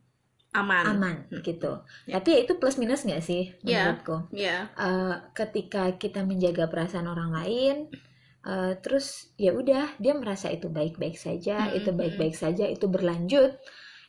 aman 0.55 0.85
aman 0.87 1.17
Hmm. 1.29 1.43
gitu. 1.43 1.83
Ya. 2.07 2.23
Tapi 2.23 2.47
itu 2.47 2.55
plus 2.57 2.79
minus 2.79 3.03
nggak 3.03 3.21
sih 3.21 3.51
Ya. 3.61 3.91
menurutku? 3.91 4.31
ya 4.31 4.71
Eh, 4.79 5.15
ketika 5.35 5.91
kita 5.99 6.23
menjaga 6.23 6.71
perasaan 6.71 7.11
orang 7.11 7.35
lain, 7.35 7.77
eh, 8.45 8.73
terus 8.79 9.35
ya 9.35 9.51
udah 9.51 9.99
dia 9.99 10.15
merasa 10.15 10.49
itu 10.49 10.71
baik-baik 10.71 11.19
saja, 11.19 11.67
Mm-mm, 11.67 11.79
itu 11.83 11.91
baik-baik 11.91 12.35
saja, 12.35 12.65
itu 12.65 12.87
berlanjut. 12.87 13.59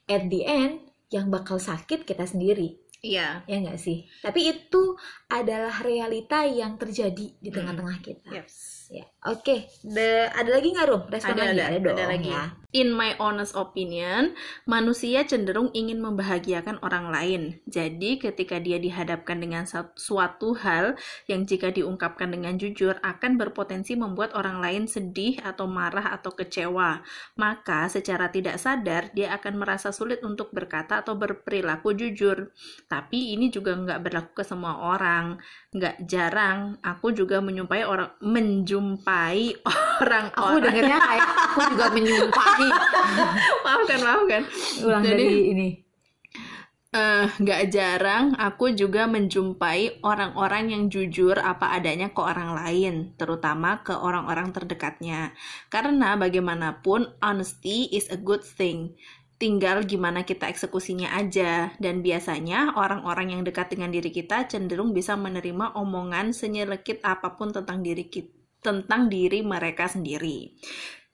At 0.05 0.29
the 0.29 0.45
end, 0.45 0.85
yang 1.09 1.33
bakal 1.33 1.57
sakit 1.57 2.05
kita 2.05 2.25
sendiri, 2.25 2.77
iya 3.01 3.41
ya 3.45 3.57
nggak 3.57 3.77
sih? 3.77 4.05
Tapi 4.21 4.39
itu 4.45 4.93
adalah 5.27 5.81
realita 5.81 6.45
yang 6.45 6.77
terjadi 6.77 7.25
di 7.41 7.49
Mm. 7.49 7.55
tengah-tengah 7.55 7.97
kita. 8.01 8.29
yes 8.31 8.84
Ya, 8.85 9.05
oke. 9.25 9.65
The- 9.81 10.29
Ada 10.29 10.49
lagi 10.61 10.67
nggak 10.69 10.87
Rum? 10.87 11.03
Respon 11.09 11.33
Ada, 11.33 11.43
lagi? 11.49 11.59
ada, 11.65 11.77
dong 11.81 11.97
ada 11.97 12.05
lagi. 12.05 12.29
ya. 12.29 12.45
In 12.75 12.91
my 12.91 13.15
honest 13.23 13.55
opinion, 13.55 14.35
manusia 14.67 15.23
cenderung 15.23 15.71
ingin 15.71 16.03
membahagiakan 16.03 16.83
orang 16.83 17.07
lain. 17.07 17.41
Jadi, 17.71 18.19
ketika 18.19 18.59
dia 18.59 18.75
dihadapkan 18.75 19.39
dengan 19.39 19.63
suatu 19.95 20.59
hal 20.59 20.99
yang 21.31 21.47
jika 21.47 21.71
diungkapkan 21.71 22.35
dengan 22.35 22.59
jujur 22.59 22.99
akan 22.99 23.39
berpotensi 23.39 23.95
membuat 23.95 24.35
orang 24.35 24.59
lain 24.59 24.83
sedih 24.91 25.39
atau 25.39 25.71
marah 25.71 26.11
atau 26.19 26.35
kecewa, 26.35 26.99
maka 27.39 27.87
secara 27.87 28.27
tidak 28.27 28.59
sadar 28.59 29.07
dia 29.15 29.31
akan 29.39 29.55
merasa 29.55 29.95
sulit 29.95 30.19
untuk 30.27 30.51
berkata 30.51 30.99
atau 30.99 31.15
berperilaku 31.15 31.95
jujur. 31.95 32.51
Tapi 32.91 33.39
ini 33.39 33.47
juga 33.55 33.71
nggak 33.71 34.03
berlaku 34.03 34.31
ke 34.35 34.43
semua 34.43 34.83
orang. 34.83 35.39
Nggak 35.71 36.03
jarang, 36.11 36.75
aku 36.83 37.15
juga 37.15 37.39
menyumpai 37.39 37.87
orang 37.87 38.11
menjumpai 38.75 39.63
orang-orang. 40.03 40.35
Aku 40.35 40.57
dengernya 40.59 40.97
kayak 40.99 41.27
aku 41.31 41.59
juga 41.71 41.85
menyumpahi. 41.95 42.69
maafkan 43.65 43.99
maafkan 44.03 44.41
Ulang 44.83 45.03
Jadi- 45.03 45.11
dari 45.15 45.39
ini. 45.55 45.69
Eh, 46.95 47.27
nggak 47.27 47.75
jarang 47.75 48.39
aku 48.39 48.71
juga 48.71 49.03
menjumpai 49.03 49.99
orang-orang 49.99 50.71
yang 50.71 50.83
jujur 50.87 51.35
apa 51.35 51.75
adanya 51.75 52.15
ke 52.15 52.23
orang 52.23 52.55
lain 52.55 53.11
terutama 53.19 53.83
ke 53.83 53.91
orang-orang 53.91 54.55
terdekatnya 54.55 55.35
karena 55.67 56.15
bagaimanapun 56.15 57.19
honesty 57.19 57.91
is 57.91 58.07
a 58.07 58.15
good 58.15 58.47
thing 58.47 58.95
tinggal 59.35 59.83
gimana 59.83 60.23
kita 60.23 60.47
eksekusinya 60.47 61.11
aja 61.19 61.75
dan 61.83 61.99
biasanya 61.99 62.79
orang-orang 62.79 63.35
yang 63.35 63.41
dekat 63.43 63.75
dengan 63.75 63.91
diri 63.91 64.15
kita 64.15 64.47
cenderung 64.47 64.95
bisa 64.95 65.19
menerima 65.19 65.75
omongan 65.75 66.31
senyelekit 66.31 67.03
apa 67.03 67.35
pun 67.35 67.51
tentang 67.51 67.83
diri 67.83 68.07
kita 68.07 68.34
tentang 68.65 69.05
diri 69.13 69.45
mereka 69.45 69.85
sendiri 69.85 70.57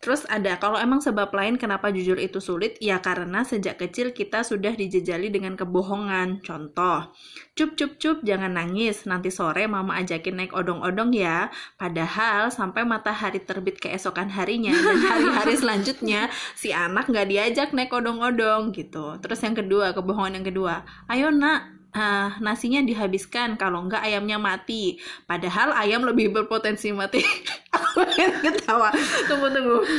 Terus 0.02 0.26
ada, 0.26 0.58
kalau 0.58 0.82
emang 0.82 0.98
sebab 0.98 1.30
lain 1.30 1.62
kenapa 1.62 1.94
jujur 1.94 2.18
itu 2.18 2.42
sulit, 2.42 2.74
ya 2.82 2.98
karena 3.06 3.46
sejak 3.46 3.78
kecil 3.78 4.18
kita 4.18 4.42
sudah 4.42 4.74
dijejali 4.74 5.30
dengan 5.30 5.54
kebohongan. 5.54 6.42
Contoh, 6.42 7.14
cup 7.54 7.78
cup 7.78 8.02
cup 8.02 8.18
jangan 8.26 8.58
nangis, 8.58 9.06
nanti 9.06 9.30
sore 9.30 9.70
mama 9.70 10.02
ajakin 10.02 10.42
naik 10.42 10.58
odong-odong 10.58 11.14
ya. 11.14 11.54
Padahal 11.78 12.50
sampai 12.50 12.82
matahari 12.82 13.46
terbit 13.46 13.78
keesokan 13.78 14.34
harinya 14.34 14.74
dan 14.74 14.98
hari-hari 15.14 15.54
selanjutnya 15.54 16.34
si 16.58 16.74
anak 16.74 17.06
nggak 17.06 17.30
diajak 17.30 17.70
naik 17.70 17.94
odong-odong 17.94 18.74
gitu. 18.74 19.22
Terus 19.22 19.38
yang 19.46 19.54
kedua, 19.54 19.94
kebohongan 19.94 20.42
yang 20.42 20.48
kedua, 20.50 20.82
ayo 21.14 21.30
nak, 21.30 21.81
ah, 21.96 22.36
nasinya 22.40 22.82
dihabiskan 22.84 23.56
kalau 23.60 23.88
nggak 23.88 24.02
ayamnya 24.04 24.40
mati. 24.40 25.00
Padahal 25.28 25.76
ayam 25.76 26.04
lebih 26.08 26.32
berpotensi 26.32 26.92
mati. 26.92 27.24
Aku 27.76 28.04
ketawa. 28.44 28.92
Tunggu 29.28 29.48
tunggu. 29.52 29.78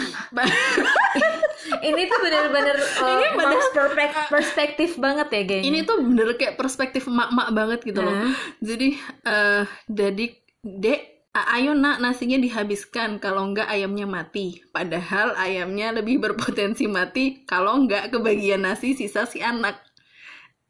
Ini 1.63 2.03
tuh 2.11 2.19
bener-bener 2.21 2.77
uh, 2.77 3.11
Ini 3.17 3.27
bener- 3.39 3.73
perspek- 3.73 4.29
perspektif 4.29 4.91
banget 4.99 5.29
ya 5.31 5.43
kayaknya. 5.47 5.69
Ini 5.69 5.79
tuh 5.87 5.97
bener 6.03 6.29
kayak 6.37 6.59
perspektif 6.59 7.07
emak-emak 7.07 7.49
banget 7.55 7.81
gitu 7.87 8.01
loh. 8.03 8.13
Nah. 8.13 8.35
Jadi 8.61 8.89
eh 9.25 9.65
jadi 9.89 10.25
dek 10.63 11.01
ayo 11.33 11.73
nak 11.73 11.97
nasinya 12.05 12.37
dihabiskan 12.37 13.17
kalau 13.17 13.49
nggak 13.55 13.69
ayamnya 13.71 14.05
mati. 14.05 14.61
Padahal 14.69 15.33
ayamnya 15.39 15.97
lebih 15.97 16.21
berpotensi 16.21 16.85
mati 16.85 17.47
kalau 17.49 17.89
nggak 17.89 18.13
kebagian 18.13 18.67
nasi 18.67 18.93
sisa 18.93 19.25
si 19.25 19.41
anak. 19.41 19.81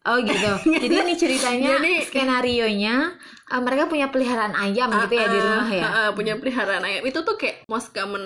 Oh 0.03 0.19
gitu. 0.19 0.51
Jadi 0.83 0.95
ini 0.99 1.15
ceritanya 1.15 1.79
Jadi- 1.79 2.03
skenario-nya 2.11 2.97
uh, 3.47 3.63
mereka 3.63 3.87
punya 3.87 4.11
peliharaan 4.11 4.51
ayam 4.53 4.91
gitu 4.91 5.15
ya 5.15 5.27
di 5.27 5.39
Ah, 5.39 5.45
rumah 5.45 5.69
ya. 5.69 5.83
ah, 5.83 5.95
ah, 5.95 6.09
punya 6.11 6.35
peliharaan 6.35 6.83
ayam 6.83 7.03
itu 7.03 7.23
tuh 7.23 7.37
kayak 7.37 7.63
most 7.67 7.95
common 7.95 8.25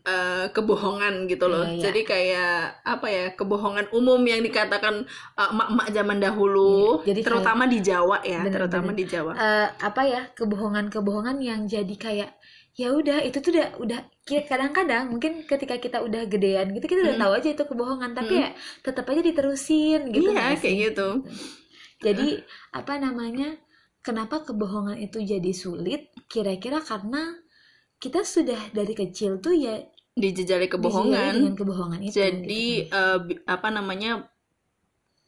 eh, 0.00 0.46
kebohongan 0.50 1.26
gitu 1.26 1.46
loh. 1.46 1.66
Iya, 1.66 1.74
iya. 1.74 1.82
Jadi 1.82 2.00
kayak 2.02 2.54
apa 2.84 3.06
ya 3.06 3.24
kebohongan 3.34 3.90
umum 3.90 4.22
yang 4.22 4.38
dikatakan 4.40 5.02
eh, 5.34 5.48
emak-emak 5.50 5.88
zaman 5.90 6.18
dahulu, 6.20 7.02
Iya, 7.02 7.10
jadi 7.10 7.20
kayak- 7.20 7.26
terutama 7.26 7.62
di 7.66 7.78
Jawa 7.80 8.16
ya, 8.22 8.40
Bener, 8.40 8.52
terutama 8.54 8.90
bener. 8.90 8.98
di 8.98 9.04
Jawa. 9.06 9.32
Eh, 9.34 9.68
apa 9.82 10.02
ya 10.02 10.22
kebohongan-kebohongan 10.32 11.36
yang 11.40 11.60
jadi 11.66 11.94
kayak 11.96 12.30
ya 12.74 12.92
udah 12.92 13.18
itu 13.20 13.40
tuh 13.40 13.50
udah 13.50 13.68
udah 13.80 14.00
kadang-kadang 14.26 15.06
mungkin 15.06 15.46
ketika 15.46 15.78
kita 15.78 16.02
udah 16.02 16.26
gedean 16.26 16.74
gitu 16.74 16.84
kita 16.84 17.00
udah 17.06 17.14
Mm. 17.14 17.22
tahu 17.22 17.32
aja 17.38 17.48
itu 17.54 17.64
kebohongan 17.64 18.10
tapi 18.10 18.34
Mm. 18.34 18.42
ya 18.42 18.50
tetap 18.82 19.04
aja 19.06 19.22
diterusin 19.22 20.00
gitu 20.10 20.26
Iya, 20.26 20.34
nggak 20.34 20.46
kayak 20.58 20.62
sih? 20.62 20.74
gitu. 20.82 21.08
Jadi 22.02 22.28
apa 22.72 22.92
namanya? 22.98 23.48
Kenapa 24.02 24.42
kebohongan 24.42 24.98
itu 24.98 25.18
jadi 25.18 25.50
sulit? 25.50 26.14
Kira-kira 26.26 26.78
karena 26.78 27.38
kita 27.98 28.22
sudah 28.22 28.70
dari 28.70 28.94
kecil 28.94 29.38
tuh 29.38 29.50
ya 29.50 29.78
dijejali 30.14 30.16
dijejali 30.16 30.66
kebohongan. 30.70 31.32
dengan 31.34 31.54
kebohongan 31.54 32.00
itu. 32.02 32.14
Jadi 32.14 32.66
gitu. 32.86 33.02
bi- 33.26 33.42
apa 33.46 33.68
namanya 33.70 34.26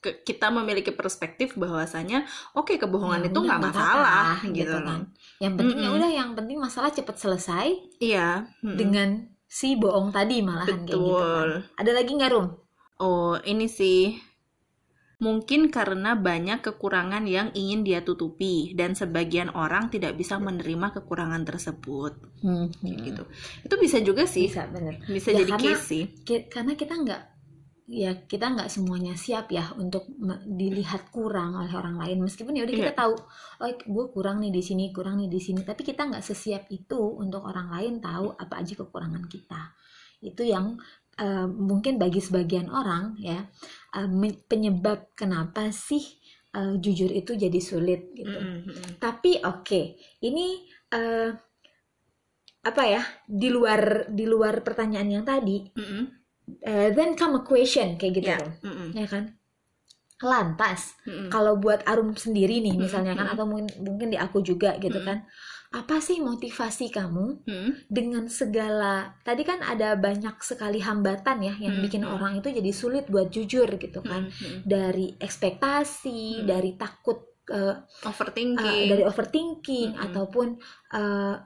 kita 0.00 0.46
memiliki 0.48 0.94
perspektif 0.94 1.58
bahwasanya 1.58 2.22
oke 2.54 2.78
kebohongan 2.78 3.26
Ya 3.26 3.28
itu 3.28 3.38
nggak 3.38 3.58
nggak 3.58 3.74
masalah 3.74 4.38
apa-apa, 4.38 4.54
gitu 4.54 4.76
kan. 4.78 5.00
Yang 5.38 5.54
penting 5.58 5.78
ya 5.78 5.88
Mm-mm. 5.90 5.98
udah 5.98 6.10
yang 6.10 6.30
penting 6.38 6.56
masalah 6.56 6.90
cepet 6.90 7.16
selesai 7.18 7.66
Iya. 7.98 8.46
mm-mm. 8.62 8.76
dengan 8.78 9.08
si 9.44 9.74
bohong 9.74 10.12
tadi 10.12 10.38
malahan 10.40 10.86
kayak 10.86 10.86
gitu 10.86 11.02
betul. 11.02 11.18
kan. 11.18 11.48
Ada 11.76 11.90
lagi 11.92 12.10
nggak 12.14 12.30
Rum? 12.30 12.46
Oh 12.98 13.34
ini 13.42 13.66
sih 13.66 14.14
mungkin 15.18 15.66
karena 15.66 16.14
banyak 16.14 16.62
kekurangan 16.62 17.26
yang 17.26 17.50
ingin 17.50 17.82
dia 17.82 18.06
tutupi 18.06 18.70
dan 18.78 18.94
sebagian 18.94 19.50
orang 19.50 19.90
tidak 19.90 20.14
bisa 20.14 20.38
menerima 20.38 20.94
kekurangan 20.94 21.42
tersebut 21.42 22.14
Kayak 22.38 22.98
gitu. 23.02 23.22
Itu 23.66 23.74
bisa 23.82 23.98
juga 23.98 24.30
sih. 24.30 24.46
Bisa 24.46 24.70
bener. 24.70 25.02
Bisa 25.10 25.34
Ya, 25.34 25.42
jadi 25.42 25.52
karena- 25.52 25.64
case 25.74 25.82
sih. 25.82 26.04
Karena 26.46 26.78
kita 26.78 26.94
nggak 26.94 27.22
ya 27.88 28.12
kita 28.28 28.52
nggak 28.52 28.68
semuanya 28.68 29.16
siap 29.16 29.48
ya 29.48 29.72
untuk 29.80 30.12
dilihat 30.44 31.08
kurang 31.08 31.56
oleh 31.56 31.72
orang 31.72 31.96
lain 31.96 32.20
meskipun 32.20 32.52
ya 32.52 32.68
udah 32.68 32.76
kita 32.76 32.92
Iya. 32.92 33.00
tahu 33.00 33.14
oh 33.64 33.68
gue 33.72 34.04
kurang 34.12 34.44
nih 34.44 34.52
di 34.52 34.60
sini 34.60 34.92
kurang 34.92 35.16
nih 35.16 35.32
di 35.32 35.40
sini 35.40 35.64
tapi 35.64 35.80
kita 35.88 36.04
nggak 36.04 36.20
sesiap 36.20 36.68
itu 36.68 37.00
untuk 37.16 37.48
orang 37.48 37.72
lain 37.72 37.96
tahu 38.04 38.36
apa 38.36 38.60
aja 38.60 38.76
kekurangan 38.76 39.24
kita 39.24 39.72
itu 40.20 40.42
yang 40.44 40.76
uh, 41.16 41.48
mungkin 41.48 41.96
bagi 41.96 42.20
sebagian 42.20 42.68
orang 42.68 43.16
ya 43.18 43.48
uh, 43.96 44.08
penyebab 44.44 45.16
kenapa 45.16 45.72
sih 45.72 46.04
uh, 46.54 46.74
jujur 46.78 47.10
itu 47.12 47.34
jadi 47.36 47.60
sulit 47.60 48.14
gitu. 48.14 48.38
Mm 48.38 48.58
-hmm. 48.64 48.82
Tapi 49.02 49.42
oke, 49.42 49.64
okay, 49.64 49.84
ini 50.24 50.64
uh, 50.94 51.30
apa 52.58 52.82
ya 52.84 53.02
di 53.24 53.48
luar 53.48 54.10
di 54.10 54.24
luar 54.24 54.60
pertanyaan 54.66 55.10
yang 55.20 55.24
tadi. 55.26 55.68
Mm 55.74 55.84
-hmm. 55.84 56.04
Uh, 56.64 56.88
then 56.94 57.16
come 57.18 57.38
a 57.38 57.42
question 57.44 58.00
kayak 58.00 58.12
gitu, 58.22 58.30
yeah. 58.32 58.64
mm 58.64 58.94
ya 58.94 59.06
kan? 59.08 59.24
Lantas, 60.18 60.98
mm 61.06 61.10
-hmm. 61.10 61.28
kalau 61.30 61.60
buat 61.62 61.86
Arum 61.86 62.14
sendiri 62.18 62.58
nih 62.58 62.74
misalnya 62.74 63.14
kan, 63.14 63.30
atau 63.30 63.46
mungkin 63.46 63.70
mungkin 63.80 64.08
di 64.10 64.18
aku 64.18 64.42
juga 64.42 64.74
gitu 64.82 64.98
mm 64.98 65.04
-hmm. 65.04 65.08
kan 65.08 65.18
apa 65.68 66.00
sih 66.00 66.16
motivasi 66.24 66.88
kamu 66.88 67.44
hmm? 67.44 67.92
dengan 67.92 68.24
segala 68.32 69.20
tadi 69.20 69.44
kan 69.44 69.60
ada 69.60 70.00
banyak 70.00 70.40
sekali 70.40 70.80
hambatan 70.80 71.44
ya 71.44 71.54
yang 71.60 71.76
hmm. 71.76 71.84
bikin 71.84 72.08
orang 72.08 72.40
itu 72.40 72.48
jadi 72.48 72.72
sulit 72.72 73.04
buat 73.12 73.28
jujur 73.28 73.68
gitu 73.76 74.00
kan 74.00 74.32
hmm. 74.32 74.64
dari 74.64 75.12
ekspektasi 75.20 76.40
hmm. 76.40 76.46
dari 76.48 76.72
takut 76.80 77.20
uh, 77.52 77.84
overthinking 78.00 78.88
uh, 78.88 78.90
dari 78.96 79.04
overthinking 79.04 79.92
hmm. 79.92 80.04
ataupun 80.08 80.56
uh, 80.96 81.36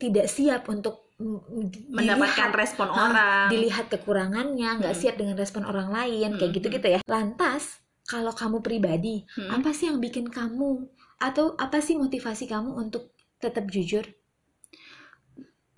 tidak 0.00 0.32
siap 0.32 0.64
untuk 0.72 1.07
mendapatkan 1.18 2.54
dilihat, 2.54 2.54
respon 2.54 2.88
orang 2.94 3.50
dilihat 3.50 3.86
kekurangannya 3.90 4.70
nggak 4.78 4.94
hmm. 4.94 5.02
siap 5.02 5.18
dengan 5.18 5.34
respon 5.34 5.66
orang 5.66 5.90
lain 5.90 6.34
hmm. 6.34 6.38
kayak 6.38 6.52
gitu 6.54 6.66
gitu 6.70 6.88
ya 6.94 7.00
lantas 7.10 7.82
kalau 8.06 8.30
kamu 8.30 8.62
pribadi 8.62 9.26
hmm. 9.34 9.50
apa 9.50 9.74
sih 9.74 9.90
yang 9.90 9.98
bikin 9.98 10.30
kamu 10.30 10.86
atau 11.18 11.58
apa 11.58 11.82
sih 11.82 11.98
motivasi 11.98 12.46
kamu 12.46 12.78
untuk 12.78 13.10
tetap 13.42 13.66
jujur? 13.70 14.06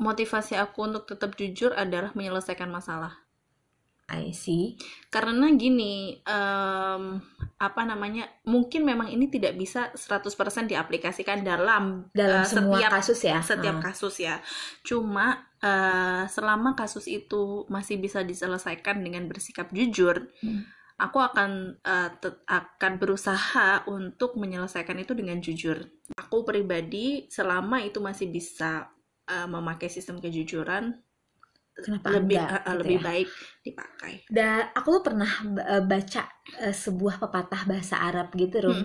Motivasi 0.01 0.57
aku 0.57 0.89
untuk 0.89 1.05
tetap 1.09 1.37
jujur 1.37 1.77
adalah 1.77 2.13
menyelesaikan 2.17 2.69
masalah. 2.69 3.21
I 4.11 4.35
see. 4.35 4.75
Karena 5.07 5.47
gini, 5.55 6.19
um, 6.27 7.23
apa 7.57 7.83
namanya? 7.87 8.27
Mungkin 8.43 8.83
memang 8.83 9.09
ini 9.15 9.31
tidak 9.31 9.55
bisa 9.55 9.95
100% 9.95 10.67
diaplikasikan 10.67 11.47
dalam 11.47 12.11
dalam 12.11 12.43
uh, 12.43 12.49
semua 12.51 12.83
setiap, 12.83 12.93
kasus 12.99 13.21
ya. 13.23 13.39
Setiap 13.39 13.77
hmm. 13.79 13.85
kasus 13.87 14.15
ya. 14.19 14.37
Cuma 14.83 15.47
uh, 15.63 16.27
selama 16.27 16.75
kasus 16.75 17.07
itu 17.07 17.65
masih 17.71 18.03
bisa 18.03 18.27
diselesaikan 18.27 18.99
dengan 18.99 19.31
bersikap 19.31 19.71
jujur, 19.71 20.27
hmm 20.43 20.81
aku 21.01 21.17
akan 21.17 21.81
uh, 21.81 22.13
akan 22.45 22.93
berusaha 23.01 23.89
untuk 23.89 24.37
menyelesaikan 24.37 25.01
itu 25.01 25.17
dengan 25.17 25.41
jujur. 25.41 25.81
Aku 26.13 26.45
pribadi 26.45 27.25
selama 27.33 27.81
itu 27.81 28.05
masih 28.05 28.29
bisa 28.29 28.93
uh, 29.25 29.49
memakai 29.49 29.89
sistem 29.89 30.21
kejujuran 30.21 31.01
Kenapa 31.81 32.07
lebih 32.13 32.37
enggak, 32.39 32.51
uh, 32.51 32.61
gitu 32.61 32.79
lebih 32.81 32.99
ya? 32.99 33.05
baik 33.05 33.29
dipakai. 33.61 34.13
Dan 34.29 34.61
aku 34.73 34.89
tuh 34.97 35.03
pernah 35.05 35.33
baca 35.85 36.23
uh, 36.65 36.75
sebuah 36.75 37.15
pepatah 37.21 37.63
bahasa 37.69 37.97
Arab 38.01 38.33
gitu, 38.37 38.57
Rum. 38.65 38.81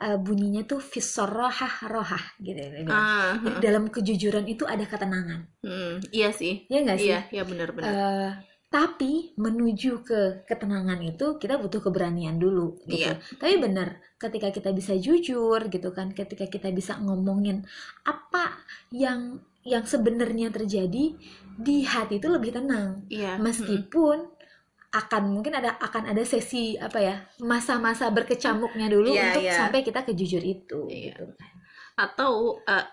Uh, 0.00 0.16
bunyinya 0.18 0.66
tuh 0.66 0.82
fisorohah 0.82 1.86
rohah 1.86 2.24
gitu. 2.42 2.58
Ah, 2.90 3.38
Dalam 3.62 3.90
kejujuran 3.90 4.46
itu 4.50 4.66
ada 4.66 4.82
ketenangan. 4.82 5.46
Hmm, 5.62 6.02
iya 6.10 6.34
sih. 6.34 6.66
Iya 6.66 6.78
nggak 6.86 6.98
sih? 6.98 7.10
Iya, 7.10 7.20
iya 7.30 7.42
benar-benar. 7.46 7.92
Uh, 7.94 8.30
tapi 8.70 9.34
menuju 9.34 10.06
ke 10.06 10.46
ketenangan 10.46 11.02
itu 11.02 11.42
kita 11.42 11.58
butuh 11.58 11.82
keberanian 11.82 12.38
dulu 12.38 12.78
gitu. 12.86 13.10
Iya. 13.10 13.18
Tapi 13.18 13.58
benar, 13.58 13.98
ketika 14.14 14.54
kita 14.54 14.70
bisa 14.70 14.94
jujur 14.94 15.58
gitu 15.66 15.90
kan, 15.90 16.14
ketika 16.14 16.46
kita 16.46 16.70
bisa 16.70 16.94
ngomongin 17.02 17.66
apa 18.06 18.62
yang 18.94 19.42
yang 19.64 19.84
sebenarnya 19.84 20.48
terjadi 20.48 21.16
di 21.60 21.76
hati 21.84 22.16
itu 22.16 22.28
lebih 22.28 22.56
tenang. 22.56 23.04
Iya. 23.12 23.36
Meskipun 23.36 24.40
akan 24.90 25.22
mungkin 25.30 25.54
ada 25.54 25.78
akan 25.78 26.10
ada 26.10 26.26
sesi 26.26 26.74
apa 26.74 26.98
ya 26.98 27.16
masa-masa 27.38 28.10
berkecamuknya 28.10 28.90
dulu 28.90 29.14
yeah, 29.14 29.30
untuk 29.30 29.44
yeah. 29.46 29.58
sampai 29.62 29.86
kita 29.86 30.02
ke 30.02 30.18
jujur 30.18 30.42
itu 30.42 30.80
yeah. 30.90 31.14
gitu 31.14 31.24
kan. 31.36 31.52
Atau 31.94 32.58
uh, 32.66 32.86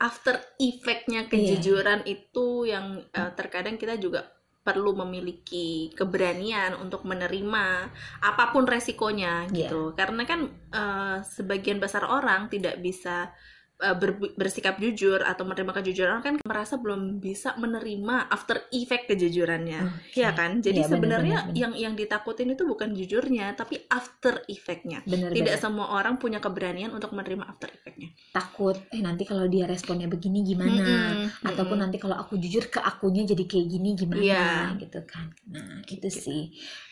after 0.00 0.40
effectnya 0.58 1.28
iya. 1.28 1.30
kejujuran 1.30 2.02
yeah. 2.02 2.12
itu 2.18 2.46
yang 2.66 3.04
uh, 3.14 3.30
terkadang 3.38 3.78
kita 3.78 3.94
juga 4.00 4.34
perlu 4.64 4.96
memiliki 4.96 5.92
keberanian 5.92 6.72
untuk 6.80 7.04
menerima 7.04 7.92
apa 8.24 8.44
pun 8.48 8.64
resikonya 8.64 9.44
gitu 9.52 9.92
yeah. 9.92 9.96
karena 10.00 10.22
kan 10.24 10.40
uh, 10.72 11.20
sebagian 11.20 11.76
besar 11.76 12.08
orang 12.08 12.48
tidak 12.48 12.80
bisa 12.80 13.28
ber, 13.74 14.10
bersikap 14.38 14.78
jujur 14.78 15.18
atau 15.18 15.42
menerima 15.42 15.72
kejujuran 15.74 16.22
kan 16.22 16.38
merasa 16.46 16.78
belum 16.78 17.18
bisa 17.18 17.58
menerima 17.58 18.30
after 18.30 18.70
effect 18.70 19.10
kejujurannya 19.10 20.08
okay. 20.10 20.22
ya 20.22 20.30
kan 20.30 20.62
jadi 20.62 20.86
ya, 20.86 20.88
sebenarnya 20.94 21.38
yang 21.58 21.74
yang 21.74 21.94
ditakutin 21.98 22.54
itu 22.54 22.62
bukan 22.62 22.94
jujurnya 22.94 23.58
tapi 23.58 23.82
after 23.90 24.46
effectnya 24.46 25.02
bener, 25.02 25.34
tidak 25.34 25.58
bener. 25.58 25.62
semua 25.62 25.90
orang 25.90 26.22
punya 26.22 26.38
keberanian 26.38 26.94
untuk 26.94 27.10
menerima 27.12 27.50
after 27.50 27.66
effectnya 27.74 28.14
takut 28.30 28.78
eh 28.94 29.02
nanti 29.02 29.26
kalau 29.26 29.50
dia 29.50 29.66
responnya 29.66 30.06
begini 30.06 30.46
gimana 30.46 30.70
mm 30.70 30.86
-hmm, 30.86 31.48
ataupun 31.50 31.58
mm 31.58 31.68
-hmm. 31.74 31.82
nanti 31.82 31.96
kalau 31.98 32.16
aku 32.16 32.38
jujur 32.38 32.70
ke 32.70 32.78
akunya 32.78 33.26
jadi 33.26 33.42
kayak 33.42 33.66
gini 33.68 33.90
gimana 33.98 34.22
yeah. 34.22 34.70
gitu 34.78 35.02
kan 35.02 35.34
nah 35.50 35.82
itu 35.90 35.98
gitu. 35.98 36.08
sih 36.08 36.42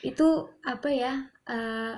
itu 0.03 0.51
apa 0.66 0.88
ya 0.90 1.14
uh, 1.47 1.95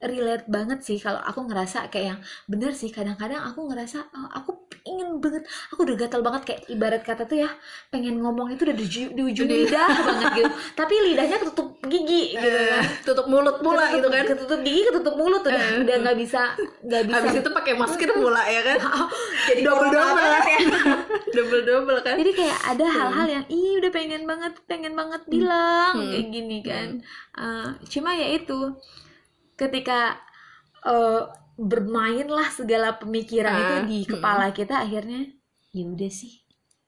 relate 0.00 0.48
banget 0.48 0.80
sih 0.80 0.96
kalau 0.96 1.20
aku 1.20 1.44
ngerasa 1.44 1.92
kayak 1.92 2.16
yang 2.16 2.20
bener 2.48 2.72
sih. 2.72 2.88
Kadang-kadang 2.88 3.44
aku 3.44 3.68
ngerasa 3.68 4.08
oh, 4.16 4.28
aku 4.32 4.50
ingin 4.88 5.20
banget. 5.20 5.44
Aku 5.72 5.84
udah 5.84 5.96
gatal 6.00 6.20
banget 6.24 6.42
kayak 6.48 6.62
ibarat 6.72 7.02
kata 7.04 7.28
tuh 7.28 7.44
ya 7.44 7.50
pengen 7.92 8.16
ngomong 8.24 8.48
itu 8.52 8.64
udah 8.64 8.76
di, 8.76 8.86
di 8.88 9.22
ujung 9.22 9.48
lidah 9.48 9.88
banget 9.88 10.30
gitu. 10.40 10.50
Tapi 10.80 10.94
lidahnya 11.12 11.36
ketutup 11.36 11.68
gigi 11.84 12.36
gitu 12.36 12.58
kan. 12.70 12.84
tutup 13.02 13.26
mulut 13.28 13.56
pula 13.60 13.90
ketutup, 13.90 13.96
gitu 13.96 14.08
kan. 14.08 14.24
ketutup 14.24 14.60
gigi 14.64 14.82
ketutup 14.88 15.14
mulut 15.18 15.42
udah 15.44 15.58
uh, 15.58 15.82
udah 15.84 15.96
nggak 16.00 16.16
bisa 16.16 16.42
nggak 16.86 17.02
bisa. 17.08 17.16
Habis 17.20 17.34
itu 17.44 17.50
pakai 17.52 17.72
masker 17.76 18.10
pula 18.16 18.42
ya 18.48 18.60
kan? 18.64 18.78
Jadi 19.48 19.60
double 19.64 19.90
double. 19.92 20.24
ya. 20.24 20.60
Double 21.36 21.62
double 21.62 21.98
kan? 22.02 22.16
Jadi 22.18 22.32
kayak 22.34 22.58
ada 22.74 22.86
hal-hal 22.90 23.26
yang 23.28 23.44
ih 23.46 23.78
udah 23.78 23.90
pengen 23.92 24.22
banget 24.26 24.52
pengen 24.66 24.92
banget 24.98 25.22
bilang 25.30 25.94
hmm. 25.94 26.10
kayak 26.10 26.26
gini 26.32 26.58
kan. 26.64 26.88
Uh, 27.36 27.70
cuma 27.86 28.16
ya 28.16 28.34
itu 28.34 28.74
ketika 29.60 30.16
uh, 30.88 31.28
bermainlah 31.60 32.48
segala 32.48 32.96
pemikiran 32.96 33.52
uh, 33.52 33.60
itu 33.60 33.76
di 33.84 33.98
kepala 34.08 34.48
uh, 34.48 34.54
kita 34.56 34.80
akhirnya 34.80 35.28
ya 35.76 35.84
udah 35.84 36.08
sih 36.08 36.40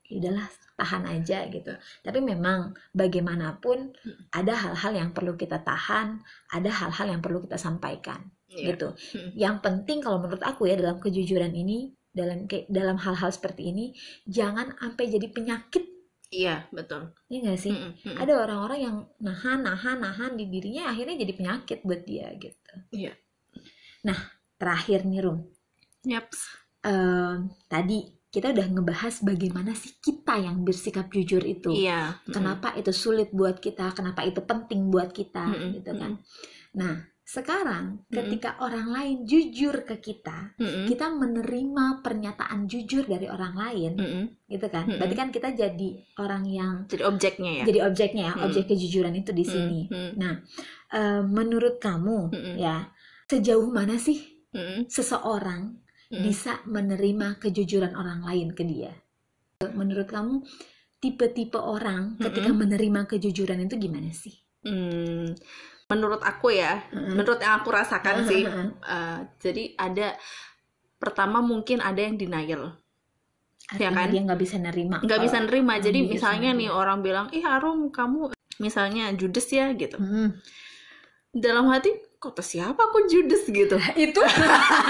ya 0.08 0.24
udahlah 0.24 0.48
tahan 0.80 1.04
aja 1.04 1.44
gitu. 1.52 1.72
Tapi 2.00 2.18
memang 2.24 2.72
bagaimanapun 2.96 3.92
ada 4.32 4.56
hal-hal 4.56 4.92
yang 4.96 5.10
perlu 5.12 5.36
kita 5.36 5.60
tahan 5.60 6.18
ada 6.50 6.70
hal-hal 6.72 7.12
yang 7.12 7.20
perlu 7.20 7.44
kita 7.44 7.60
sampaikan 7.60 8.32
yeah. 8.48 8.72
gitu. 8.72 8.96
Yang 9.36 9.56
penting 9.60 10.00
kalau 10.00 10.24
menurut 10.24 10.42
aku 10.42 10.66
ya 10.66 10.74
dalam 10.80 10.96
kejujuran 10.96 11.52
ini 11.52 11.92
dalam 12.12 12.44
dalam 12.68 12.96
hal-hal 13.00 13.32
seperti 13.32 13.72
ini 13.72 13.96
jangan 14.28 14.76
sampai 14.76 15.04
jadi 15.08 15.32
penyakit 15.32 15.84
Iya, 16.32 16.64
betul. 16.72 17.12
Iya 17.28 17.38
gak 17.52 17.60
sih? 17.60 17.76
Mm 17.76 17.92
-mm. 17.92 18.16
Ada 18.16 18.32
orang-orang 18.40 18.80
yang 18.80 18.96
nahan, 19.20 19.60
nahan, 19.60 20.00
nahan 20.00 20.32
di 20.40 20.48
dirinya 20.48 20.88
akhirnya 20.88 21.20
jadi 21.20 21.32
penyakit 21.36 21.78
buat 21.84 22.02
dia 22.08 22.32
gitu. 22.40 22.74
Iya. 22.88 23.12
Nah, 24.08 24.16
terakhir 24.56 25.04
nih 25.04 25.20
Rum. 25.20 25.44
Yep. 26.08 26.26
Um, 26.82 27.52
tadi 27.68 28.10
kita 28.32 28.48
udah 28.56 28.64
ngebahas 28.64 29.20
bagaimana 29.20 29.76
sih 29.76 29.92
kita 30.00 30.40
yang 30.40 30.64
bersikap 30.64 31.12
jujur 31.12 31.44
itu. 31.44 31.68
Iya. 31.76 32.16
Kenapa 32.24 32.72
mm 32.72 32.80
itu 32.80 32.92
sulit 32.96 33.28
buat 33.28 33.60
kita, 33.60 33.92
kenapa 33.92 34.24
itu 34.24 34.40
penting 34.40 34.88
buat 34.88 35.12
kita, 35.12 35.52
mm 35.52 35.68
gitu 35.76 35.92
kan. 35.92 36.16
Nah, 36.72 37.11
sekarang, 37.22 38.02
ketika 38.10 38.58
mm-hmm. 38.58 38.66
orang 38.66 38.88
lain 38.90 39.16
jujur 39.22 39.86
ke 39.86 40.02
kita, 40.02 40.58
mm-hmm. 40.58 40.86
kita 40.90 41.06
menerima 41.06 42.02
pernyataan 42.02 42.66
jujur 42.66 43.06
dari 43.06 43.30
orang 43.30 43.54
lain, 43.54 43.92
mm-hmm. 43.94 44.24
gitu 44.50 44.66
kan? 44.66 44.84
Mm-hmm. 44.84 44.98
Berarti 44.98 45.16
kan 45.16 45.30
kita 45.30 45.48
jadi 45.54 45.90
orang 46.18 46.44
yang 46.50 46.74
jadi 46.90 47.06
objeknya 47.06 47.62
ya. 47.62 47.64
Jadi 47.70 47.78
objeknya 47.86 48.22
ya, 48.26 48.32
mm-hmm. 48.34 48.46
objek 48.50 48.64
kejujuran 48.74 49.14
itu 49.14 49.30
di 49.30 49.44
sini. 49.46 49.80
Mm-hmm. 49.86 50.10
Nah, 50.18 50.34
uh, 50.98 51.22
menurut 51.22 51.78
kamu 51.78 52.34
mm-hmm. 52.34 52.54
ya, 52.58 52.90
sejauh 53.30 53.70
mana 53.70 53.96
sih 54.02 54.18
mm-hmm. 54.50 54.90
seseorang 54.90 55.78
mm-hmm. 55.78 56.22
bisa 56.26 56.58
menerima 56.66 57.38
kejujuran 57.38 57.94
orang 57.94 58.26
lain 58.26 58.50
ke 58.50 58.66
dia? 58.66 58.92
Menurut 59.62 60.10
kamu 60.10 60.42
tipe-tipe 60.98 61.56
orang 61.56 62.18
ketika 62.18 62.50
mm-hmm. 62.50 62.66
menerima 62.66 63.00
kejujuran 63.06 63.62
itu 63.62 63.78
gimana 63.78 64.10
sih? 64.10 64.34
Mm 64.66 65.38
menurut 65.92 66.24
aku 66.24 66.56
ya 66.56 66.80
mm-hmm. 66.88 67.12
menurut 67.12 67.38
yang 67.44 67.60
aku 67.60 67.68
rasakan 67.68 68.24
mm-hmm. 68.24 68.30
sih 68.32 68.42
uh, 68.88 69.18
jadi 69.36 69.64
ada 69.76 70.16
pertama 70.96 71.44
mungkin 71.44 71.84
ada 71.84 72.00
yang 72.00 72.16
denial 72.16 72.80
ya 73.76 73.88
Artinya 73.88 73.88
ya 73.88 73.90
kan 73.92 74.08
dia 74.12 74.20
nggak 74.24 74.40
bisa 74.40 74.56
nerima 74.56 74.96
nggak 75.04 75.20
bisa 75.20 75.36
nerima 75.44 75.74
jadi 75.80 75.98
misalnya 76.04 76.50
nih 76.56 76.68
orang 76.72 76.98
bilang 77.04 77.26
ih 77.32 77.44
Arum 77.44 77.92
kamu 77.92 78.32
misalnya 78.60 79.12
judes 79.16 79.48
ya 79.52 79.72
gitu 79.76 79.96
mm. 80.00 80.28
dalam 81.36 81.68
hati 81.68 82.11
kata 82.22 82.38
siapa 82.40 82.78
aku 82.80 83.04
judes 83.04 83.42
gitu? 83.44 83.74
Itu. 83.98 84.22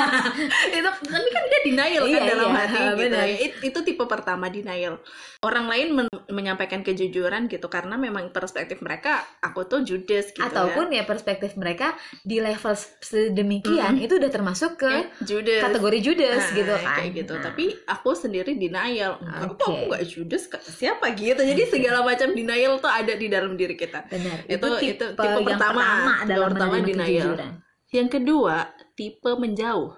Itu 0.77 0.89
tapi 1.03 1.29
kan 1.29 1.43
dia 1.43 1.61
denial 1.63 2.03
kan 2.03 2.13
Iya, 2.13 2.21
dalam 2.27 2.49
iya, 2.49 2.59
hati 2.59 2.77
gitu. 2.79 2.99
Benar. 2.99 3.25
ya. 3.25 3.37
It- 3.41 3.61
itu 3.63 3.79
tipe 3.83 4.05
pertama 4.05 4.47
denial. 4.47 5.01
Orang 5.41 5.67
lain 5.67 5.89
men- 5.93 6.23
menyampaikan 6.29 6.81
kejujuran 6.81 7.49
gitu 7.49 7.67
karena 7.67 7.97
memang 7.97 8.31
perspektif 8.31 8.79
mereka 8.79 9.13
aku 9.41 9.65
tuh 9.65 9.83
judes 9.83 10.31
gitu 10.31 10.39
ataupun 10.41 10.89
ya 10.89 11.03
perspektif 11.03 11.57
mereka 11.57 11.93
di 12.21 12.39
level 12.39 12.73
sedemikian 13.01 13.99
itu 13.99 14.17
udah 14.17 14.31
termasuk 14.31 14.77
ke 14.77 14.87
ya. 14.87 14.99
Eh, 14.99 15.07
judes 15.23 15.61
kategori 15.61 15.99
judes 16.01 16.43
Nah, 16.43 16.55
gitu 16.55 16.73
kan. 16.75 16.95
kayak 16.97 17.11
gitu. 17.17 17.33
Nah, 17.33 17.43
tapi 17.45 17.65
aku 17.83 18.11
sendiri 18.13 18.55
denial. 18.55 19.19
Aku 19.19 19.55
Oke. 19.57 19.65
aku 19.65 19.91
gak 19.91 20.05
judes 20.07 20.43
kata 20.47 20.69
siapa 20.69 21.11
gitu. 21.13 21.41
Jadi 21.41 21.63
segala 21.67 22.03
macam 22.03 22.29
denial 22.31 22.79
tuh 22.79 22.89
ada 22.89 23.13
di 23.13 23.27
dalam 23.27 23.55
diri 23.55 23.75
kita. 23.75 24.07
Benar. 24.07 24.47
Itu- 24.47 24.79
itu, 24.79 24.95
itu 24.95 25.05
tipe, 25.09 25.19
tipe 25.19 25.39
yang 25.41 25.47
pertama. 25.49 25.81
pertama 25.81 26.13
dalam 26.25 26.49
pertama 26.51 26.75
denial. 26.79 27.22
Kejujuran 27.23 27.53
yang 27.93 28.09
kedua 28.09 28.57
tipe 28.93 29.31
menjauh. 29.37 29.93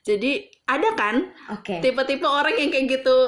Jadi 0.00 0.30
ada 0.64 0.96
kan 0.96 1.16
oke. 1.52 1.78
tipe-tipe 1.78 2.24
orang 2.24 2.56
yang 2.56 2.70
kayak 2.72 2.98
gitu? 2.98 3.18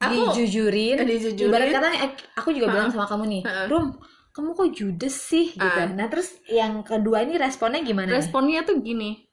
Aku 0.00 0.10
dijujurin. 0.34 0.96
Eh, 0.98 1.06
dijujurin. 1.06 1.52
Ibarat 1.52 1.68
kata 1.70 1.88
eh, 1.92 2.10
aku 2.34 2.50
juga 2.50 2.66
Ha-ha. 2.66 2.74
bilang 2.74 2.90
sama 2.90 3.06
kamu 3.06 3.24
nih 3.28 3.42
Ha-ha. 3.44 3.62
Rum 3.70 3.86
kamu 4.32 4.48
kok 4.56 4.68
judes 4.72 5.14
sih? 5.14 5.52
Gitu 5.52 5.60
Ah. 5.60 5.92
nah 5.92 6.08
terus 6.08 6.40
yang 6.48 6.80
kedua 6.82 7.20
ini 7.22 7.36
responnya 7.36 7.84
gimana 7.84 8.10
responnya 8.10 8.64
tuh 8.64 8.80
gini 8.80 9.28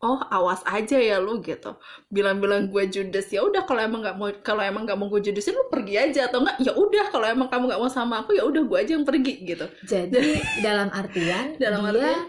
oh 0.00 0.20
awas 0.28 0.60
aja 0.68 1.00
ya 1.00 1.16
lu 1.16 1.40
gitu. 1.40 1.80
Bilang-bilang 2.08 2.68
gue 2.68 2.84
judes 2.88 3.24
ya 3.32 3.40
udah 3.40 3.64
kalau 3.64 3.80
emang 3.80 4.04
nggak 4.04 4.16
mau 4.16 4.28
kalau 4.44 4.60
emang 4.60 4.84
nggak 4.84 5.00
mau 5.00 5.08
gue 5.08 5.20
judesin 5.22 5.56
lu 5.56 5.64
pergi 5.72 5.96
aja. 5.96 6.28
Atau 6.28 6.44
enggak 6.44 6.60
ya 6.60 6.72
udah 6.76 7.08
kalau 7.08 7.24
emang 7.24 7.48
kamu 7.48 7.72
nggak 7.72 7.80
mau 7.80 7.88
sama 7.88 8.20
aku 8.20 8.36
ya 8.36 8.44
udah 8.44 8.62
gue 8.64 8.78
aja 8.80 8.92
yang 9.00 9.06
pergi 9.08 9.32
gitu. 9.48 9.64
Jadi 9.88 10.40
dalam 10.60 10.92
artian 10.92 11.56
Dalam 11.62 11.80
dia 11.84 11.88
artian? 11.88 12.20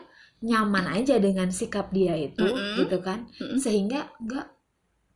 Nyaman 0.45 0.85
aja 1.01 1.17
dengan 1.17 1.49
sikap 1.49 1.89
dia 1.89 2.13
itu 2.13 2.45
Mm-mm. 2.45 2.85
gitu 2.85 2.97
kan 3.01 3.25
Mm-mm. 3.41 3.57
sehingga 3.57 4.13
nggak 4.21 4.45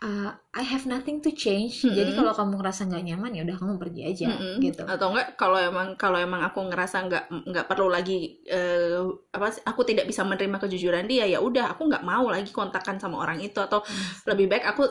uh, 0.02 0.32
I 0.56 0.64
have 0.66 0.90
nothing 0.90 1.22
to 1.22 1.32
change 1.36 1.86
Mm-mm. 1.86 1.94
jadi 1.94 2.12
kalau 2.18 2.34
kamu 2.34 2.54
ngerasa 2.60 2.82
nggak 2.90 3.04
nyaman 3.14 3.32
ya 3.38 3.42
udah 3.46 3.58
kamu 3.62 3.74
pergi 3.78 4.02
aja 4.10 4.28
Mm-mm. 4.34 4.58
gitu 4.64 4.82
atau 4.90 5.08
enggak 5.14 5.28
kalau 5.38 5.60
emang 5.62 5.88
kalau 6.00 6.18
emang 6.18 6.42
aku 6.42 6.60
ngerasa 6.66 6.98
nggak 7.08 7.24
nggak 7.52 7.66
perlu 7.70 7.88
lagi 7.94 8.42
eh, 8.50 9.00
apa 9.36 9.48
sih, 9.54 9.62
aku 9.64 9.82
tidak 9.86 10.10
bisa 10.10 10.26
menerima 10.26 10.58
kejujuran 10.58 11.06
dia 11.06 11.30
ya 11.30 11.40
udah 11.40 11.78
aku 11.78 11.86
nggak 11.92 12.04
mau 12.04 12.26
lagi 12.28 12.50
kontakkan 12.50 12.98
sama 12.98 13.22
orang 13.22 13.40
itu 13.44 13.60
atau 13.62 13.86
lebih 14.26 14.50
baik 14.50 14.66
aku 14.66 14.84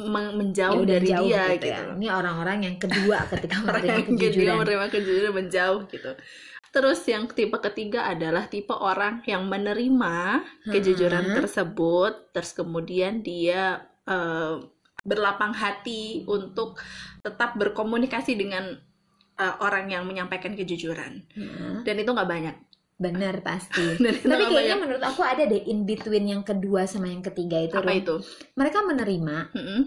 men- 0.00 0.34
Ya 0.34 0.36
menjauh 0.38 0.80
udah 0.84 0.96
dari 0.96 1.08
jauh 1.08 1.26
dia 1.26 1.42
gitu 1.50 1.66
gitu, 1.66 1.66
ya. 1.72 1.78
Ini 1.98 2.06
orang-orang 2.14 2.58
yang 2.66 2.76
kedua 2.78 3.18
ketika 3.26 3.56
menerima 3.66 3.98
dia 4.18 4.52
menerima 4.54 4.86
kejujuran 4.92 5.32
menjauh 5.34 5.80
gitu 5.90 6.10
terus 6.70 7.02
yang 7.04 7.26
tipe 7.28 7.58
ketiga 7.60 8.06
adalah 8.06 8.46
tipe 8.46 8.70
orang 8.72 9.22
yang 9.26 9.46
menerima 9.46 10.16
kejujuran 10.66 11.24
Hmm. 11.26 11.36
tersebut 11.36 12.12
terus 12.30 12.52
kemudian 12.52 13.22
dia 13.22 13.62
eh, 14.06 14.54
berlapang 15.02 15.54
hati 15.54 16.24
untuk 16.26 16.78
tetap 17.20 17.56
berkomunikasi 17.56 18.34
dengan 18.34 18.76
eh, 19.36 19.54
orang 19.58 19.86
yang 19.88 20.04
menyampaikan 20.04 20.54
kejujuran 20.54 21.26
Hmm, 21.32 21.82
dan 21.82 21.94
itu 21.96 22.10
nggak 22.10 22.28
banyak 22.28 22.56
benar 23.00 23.40
pasti. 23.40 23.96
Tapi 24.28 24.44
kayaknya 24.44 24.76
banyak. 24.76 24.78
menurut 24.78 25.00
aku 25.02 25.24
ada 25.24 25.42
deh 25.44 25.62
in 25.66 25.88
between 25.88 26.28
yang 26.28 26.42
kedua 26.44 26.84
sama 26.84 27.08
yang 27.08 27.24
ketiga 27.24 27.56
itu. 27.58 27.72
apa 27.72 27.92
itu 27.92 28.16
Mereka 28.52 28.78
menerima, 28.84 29.36
Mm-mm. 29.50 29.80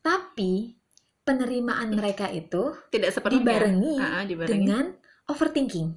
tapi 0.00 0.76
penerimaan 1.24 1.92
mereka 1.92 2.28
itu 2.28 2.72
tidak 2.88 3.10
sepenuhnya 3.10 3.40
dibarengi 3.40 3.96
ah, 3.98 4.24
dibarengi. 4.24 4.52
dengan 4.52 4.84
overthinking. 5.26 5.88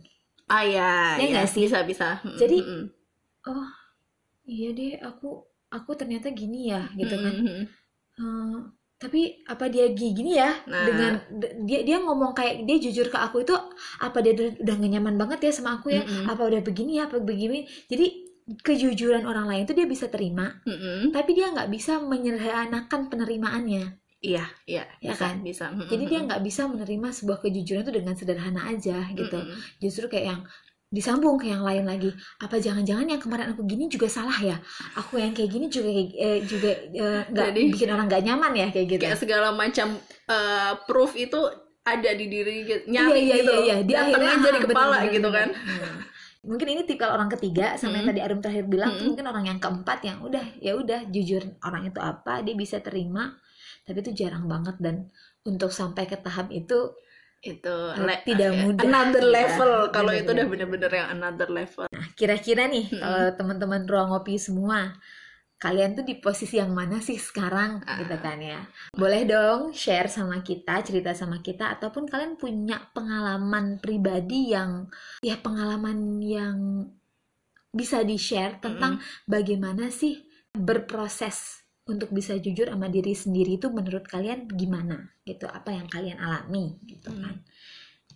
Ah 0.55 0.63
ya, 0.75 0.91
Ya 1.19 1.23
ya, 1.31 1.31
nggak 1.31 1.47
sih? 1.53 1.63
bisa 1.65 1.79
bisa 1.89 2.07
Jadi, 2.39 2.57
mm-mm. 2.59 2.81
Oh, 3.49 3.65
iya 4.55 4.67
deh, 4.77 4.91
aku 5.09 5.27
aku 5.77 5.91
ternyata 5.99 6.27
gini 6.41 6.57
ya, 6.73 6.81
gitu 6.99 7.15
kan. 7.25 7.35
Mm-mm. 7.41 7.67
Eh, 8.21 8.57
tapi 9.03 9.21
apa 9.53 9.65
dia 9.73 9.85
gi- 9.97 10.13
gini 10.19 10.31
ya 10.41 10.49
Nah. 10.67 10.85
dengan 10.87 11.13
dia 11.69 11.79
dia 11.87 11.97
ngomong 12.05 12.31
kayak 12.39 12.55
dia 12.67 12.77
jujur 12.85 13.07
ke 13.13 13.17
aku 13.27 13.37
itu 13.45 13.55
apa 14.07 14.17
dia 14.25 14.33
udah, 14.37 14.75
gak 14.81 14.91
nyaman 14.93 15.15
banget 15.21 15.39
ya 15.47 15.51
sama 15.57 15.71
aku 15.79 15.87
ya 15.97 16.03
Mm-mm. 16.05 16.25
apa 16.31 16.41
udah 16.49 16.61
begini 16.67 16.91
ya 16.99 17.03
apa 17.09 17.17
begini 17.29 17.59
jadi 17.91 18.05
kejujuran 18.67 19.23
orang 19.31 19.45
lain 19.49 19.63
itu 19.65 19.73
dia 19.79 19.87
bisa 19.93 20.07
terima 20.13 20.47
Mm-mm. 20.67 21.11
tapi 21.15 21.31
dia 21.37 21.47
nggak 21.53 21.69
bisa 21.75 21.93
menyederhanakan 22.11 23.01
penerimaannya 23.11 23.83
iya 24.21 24.45
iya 24.65 24.85
Ya 24.99 25.11
bisa, 25.11 25.25
kan? 25.27 25.35
bisa 25.41 25.65
jadi 25.85 26.03
dia 26.05 26.19
nggak 26.23 26.41
bisa 26.41 26.61
menerima 26.65 27.07
sebuah 27.11 27.37
kejujuran 27.39 27.81
itu 27.81 27.91
dengan 27.91 28.13
sederhana 28.13 28.61
aja 28.67 29.01
gitu 29.11 29.33
Mm-mm. 29.35 29.57
justru 29.77 30.05
kayak 30.07 30.25
yang 30.29 30.41
disambung 30.87 31.35
ke 31.35 31.47
yang 31.47 31.63
lain 31.63 31.83
lagi 31.83 32.11
apa 32.37 32.59
jangan-jangan 32.59 33.07
yang 33.07 33.17
kemarin 33.17 33.49
aku 33.49 33.63
gini 33.63 33.87
juga 33.87 34.05
salah 34.07 34.35
ya 34.37 34.59
aku 34.93 35.17
yang 35.17 35.31
kayak 35.31 35.49
gini 35.49 35.65
juga 35.67 35.89
eh, 35.89 36.43
juga 36.43 36.71
eh, 36.91 37.21
nggak 37.27 37.47
Jadi- 37.49 37.71
bikin 37.71 37.89
orang 37.89 38.05
nggak 38.05 38.23
nyaman 38.23 38.51
ya 38.53 38.67
kayak 38.69 38.87
gitu 38.89 39.01
kayak 39.01 39.17
segala 39.17 39.49
macam 39.51 39.87
eh, 40.27 40.71
proof 40.85 41.15
itu 41.15 41.39
ada 41.81 42.11
di 42.11 42.25
diri 42.27 42.55
gitu. 42.61 42.83
iya 42.85 43.07
nyari 43.07 43.21
iya 43.23 43.35
gitu 43.35 43.51
iya, 43.55 43.63
iya. 43.63 43.75
Di 43.81 43.93
akhirnya 43.95 44.33
jadi 44.37 44.53
ah, 44.53 44.63
kepala 44.63 44.95
bener, 44.99 45.09
gitu 45.09 45.27
bener, 45.27 45.33
kan 45.33 45.49
bener. 45.49 45.89
Hmm. 45.89 45.99
mungkin 46.43 46.67
ini 46.69 46.81
tipe 46.83 47.05
orang 47.07 47.29
ketiga 47.31 47.65
sama 47.75 47.95
yang 47.95 48.05
Mm. 48.05 48.11
tadi 48.11 48.21
Arum 48.21 48.39
terakhir 48.39 48.65
bilang 48.65 48.91
tuh 48.91 49.01
Mm. 49.01 49.09
mungkin 49.09 49.25
orang 49.25 49.45
yang 49.47 49.59
keempat 49.59 49.99
yang 50.03 50.17
udah 50.19 50.45
ya 50.57 50.73
udah 50.73 50.99
jujur 51.07 51.41
orang 51.61 51.83
itu 51.85 51.97
apa 51.97 52.41
dia 52.41 52.53
bisa 52.53 52.77
terima 52.79 53.33
tapi 53.91 53.99
itu 54.01 54.15
jarang 54.15 54.47
banget 54.47 54.79
dan 54.79 55.11
untuk 55.43 55.69
sampai 55.69 56.07
ke 56.07 56.15
tahap 56.15 56.47
itu 56.49 56.95
itu 57.41 57.75
Eh, 57.97 58.19
tidak 58.23 58.53
mudah. 58.53 58.85
another 58.85 59.25
Iya, 59.25 59.33
level 59.35 59.71
kalau 59.89 60.13
itu 60.13 60.29
udah 60.29 60.45
bener-bener. 60.47 60.91
yang 60.93 61.09
another 61.11 61.49
level 61.49 61.85
nah 61.89 62.05
kira-kira 62.13 62.65
nih 62.65 62.87
Mm-mm. 62.87 63.01
kalau 63.01 63.21
teman-teman 63.35 63.83
ruang 63.83 64.13
ngopi 64.13 64.37
semua 64.37 64.93
kalian 65.57 65.93
tuh 65.93 66.01
di 66.01 66.17
posisi 66.17 66.57
yang 66.57 66.73
mana 66.73 66.97
sih 66.97 67.17
sekarang 67.17 67.81
Ah. 67.85 67.97
gitu 67.97 68.13
kan 68.17 68.37
ya 68.37 68.61
boleh 68.93 69.25
dong 69.25 69.73
share 69.73 70.05
sama 70.05 70.41
kita 70.41 70.81
cerita 70.81 71.13
sama 71.13 71.41
kita 71.41 71.77
ataupun 71.77 72.05
kalian 72.05 72.33
punya 72.33 72.77
pengalaman 72.93 73.77
pribadi 73.77 74.53
yang 74.53 74.85
ya 75.21 75.37
pengalaman 75.37 76.17
yang 76.17 76.57
bisa 77.71 78.01
di 78.01 78.17
share 78.17 78.57
tentang 78.57 78.99
bagaimana 79.25 79.89
sih 79.89 80.17
berproses 80.51 81.60
untuk 81.91 82.09
bisa 82.15 82.39
jujur 82.39 82.71
sama 82.71 82.87
diri 82.87 83.11
sendiri 83.11 83.59
itu 83.59 83.67
menurut 83.67 84.07
kalian 84.07 84.47
gimana? 84.47 85.11
Gitu 85.27 85.43
apa 85.45 85.75
yang 85.75 85.91
kalian 85.91 86.17
alami? 86.17 86.79
Gitu 86.87 87.11
kan. 87.11 87.43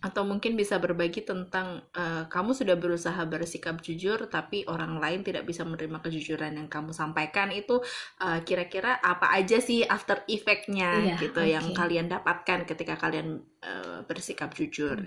Atau 0.00 0.28
mungkin 0.28 0.56
bisa 0.60 0.76
berbagi 0.80 1.24
tentang 1.24 1.84
eh, 1.92 2.24
kamu 2.28 2.56
sudah 2.56 2.76
berusaha 2.76 3.20
bersikap 3.28 3.80
jujur 3.84 4.28
tapi 4.28 4.64
orang 4.68 5.00
lain 5.00 5.20
tidak 5.24 5.48
bisa 5.48 5.64
menerima 5.64 6.00
kejujuran 6.00 6.56
yang 6.56 6.68
kamu 6.72 6.96
sampaikan. 6.96 7.52
Itu 7.52 7.84
eh, 8.24 8.40
kira-kira 8.42 8.96
apa 9.00 9.36
aja 9.36 9.60
sih 9.60 9.84
after 9.84 10.24
effect-nya 10.26 11.12
Iya, 11.12 11.16
gitu 11.20 11.40
oke. 11.44 11.52
yang 11.52 11.66
kalian 11.76 12.08
dapatkan 12.08 12.64
ketika 12.64 12.96
kalian 12.96 13.44
eh, 13.60 14.00
bersikap 14.08 14.56
jujur? 14.56 15.04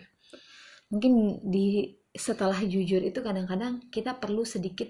Mungkin 0.90 1.46
di 1.46 2.00
setelah 2.10 2.58
jujur 2.66 3.06
itu 3.06 3.22
kadang-kadang 3.22 3.86
kita 3.94 4.18
perlu 4.18 4.42
sedikit 4.42 4.90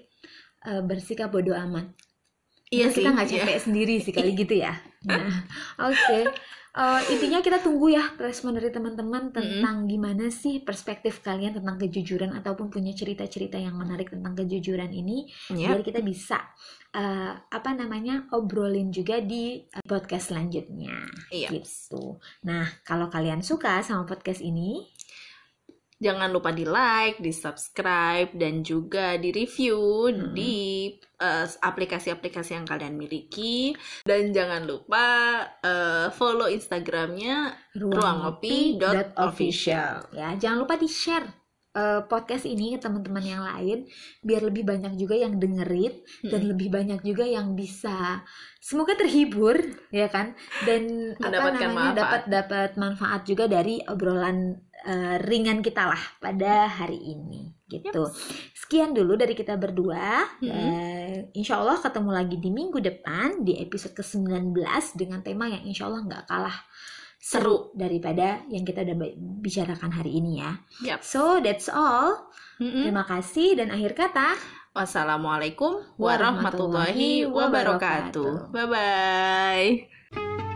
uh, 0.64 0.82
bersikap 0.84 1.28
bodoh 1.32 1.56
amat. 1.56 1.92
Iya 2.70 2.86
sih 2.88 3.02
kita 3.02 3.10
nggak 3.12 3.28
iya. 3.28 3.34
capek 3.44 3.58
sendiri 3.58 3.94
sih 3.98 4.12
kali 4.14 4.32
gitu 4.46 4.54
ya. 4.62 4.72
Nah, 5.06 5.26
oke. 5.90 6.20
Uh, 6.70 7.02
intinya 7.10 7.42
kita 7.42 7.58
tunggu 7.58 7.90
ya 7.90 8.14
respon 8.14 8.54
dari 8.54 8.70
teman-teman 8.70 9.34
tentang 9.34 9.90
gimana 9.90 10.30
sih 10.30 10.62
perspektif 10.62 11.18
kalian 11.18 11.58
tentang 11.58 11.74
kejujuran 11.82 12.30
ataupun 12.30 12.70
punya 12.70 12.94
cerita-cerita 12.94 13.58
yang 13.58 13.74
menarik 13.74 14.14
tentang 14.14 14.38
kejujuran 14.38 14.86
ini 14.94 15.26
Iya. 15.50 15.74
biar 15.74 15.82
kita 15.82 15.98
bisa 15.98 16.38
uh, 16.94 17.34
apa 17.42 17.74
namanya 17.74 18.30
obrolin 18.30 18.94
juga 18.94 19.18
di 19.18 19.66
uh, 19.66 19.82
podcast 19.82 20.30
selanjutnya 20.30 21.10
Iya. 21.34 21.50
gitu. 21.58 22.22
Nah 22.46 22.70
kalau 22.86 23.10
kalian 23.10 23.42
suka 23.42 23.82
sama 23.82 24.06
podcast 24.06 24.38
ini 24.38 24.86
Jangan 26.00 26.32
lupa 26.32 26.48
di 26.50 26.64
like, 26.64 27.20
di 27.20 27.28
subscribe, 27.28 28.32
dan 28.32 28.64
juga 28.64 29.14
di 29.16 29.30
review 29.30 30.08
Hmm. 30.08 30.32
di 30.32 30.88
eh, 31.20 31.44
aplikasi-aplikasi 31.44 32.56
yang 32.56 32.64
kalian 32.64 32.96
miliki. 32.96 33.76
Dan 34.00 34.32
jangan 34.32 34.64
lupa 34.64 35.04
eh, 35.60 36.08
follow 36.10 36.48
Instagramnya 36.48 37.52
ruangopi.official. 37.76 40.08
ya 40.10 40.34
jangan 40.36 40.58
lupa 40.64 40.74
di 40.74 40.88
share 40.88 41.26
eh, 41.70 42.00
podcast 42.02 42.44
ini 42.44 42.74
ke 42.74 42.78
teman-teman 42.82 43.22
yang 43.22 43.42
lain 43.44 43.86
biar 44.20 44.40
lebih 44.42 44.64
banyak 44.66 44.96
juga 44.96 45.14
yang 45.14 45.36
dengerin 45.36 45.92
dan 46.24 46.40
Mm-mm. 46.40 46.50
lebih 46.50 46.68
banyak 46.68 46.98
juga 47.00 47.24
yang 47.26 47.54
bisa 47.54 48.20
semoga 48.58 48.96
terhibur 48.96 49.54
ya 49.90 50.08
kan 50.08 50.34
dan 50.64 50.82
apa 51.22 51.54
namanya 51.54 51.70
manfaat. 51.70 51.94
dapat 51.94 52.22
dapat 52.26 52.70
manfaat 52.74 53.20
juga 53.24 53.44
dari 53.46 53.78
obrolan 53.86 54.56
eh, 54.86 55.16
ringan 55.20 55.60
kita 55.60 55.90
lah 55.90 56.02
pada 56.18 56.68
hari 56.68 56.96
ini 56.96 57.50
gitu 57.70 58.02
sekian 58.54 58.90
dulu 58.90 59.14
dari 59.14 59.32
kita 59.38 59.54
berdua 59.54 60.26
Mm-mm. 60.42 60.50
Eh, 60.50 61.16
insya 61.38 61.62
Allah 61.62 61.78
ketemu 61.78 62.10
lagi 62.10 62.36
di 62.38 62.50
minggu 62.50 62.78
depan 62.82 63.46
di 63.46 63.58
episode 63.62 63.94
ke-19 63.94 64.56
dengan 64.98 65.22
tema 65.22 65.46
yang 65.46 65.62
insya 65.62 65.86
Allah 65.86 66.02
nggak 66.06 66.24
kalah 66.26 66.56
seru 67.20 67.70
daripada 67.76 68.40
yang 68.48 68.64
kita 68.64 68.80
udah 68.80 68.96
bi- 68.96 69.16
bicarakan 69.44 69.92
hari 69.92 70.24
ini 70.24 70.40
ya. 70.40 70.56
Yap. 70.88 71.04
So 71.04 71.36
that's 71.44 71.68
all. 71.68 72.32
Mm-mm. 72.56 72.88
Terima 72.88 73.04
kasih 73.04 73.60
dan 73.60 73.68
akhir 73.68 73.92
kata 73.92 74.40
Wassalamualaikum 74.70 75.82
warahmatullahi 75.98 77.26
wabarakatuh. 77.26 78.54
Bye 78.54 78.68
bye. 78.70 80.49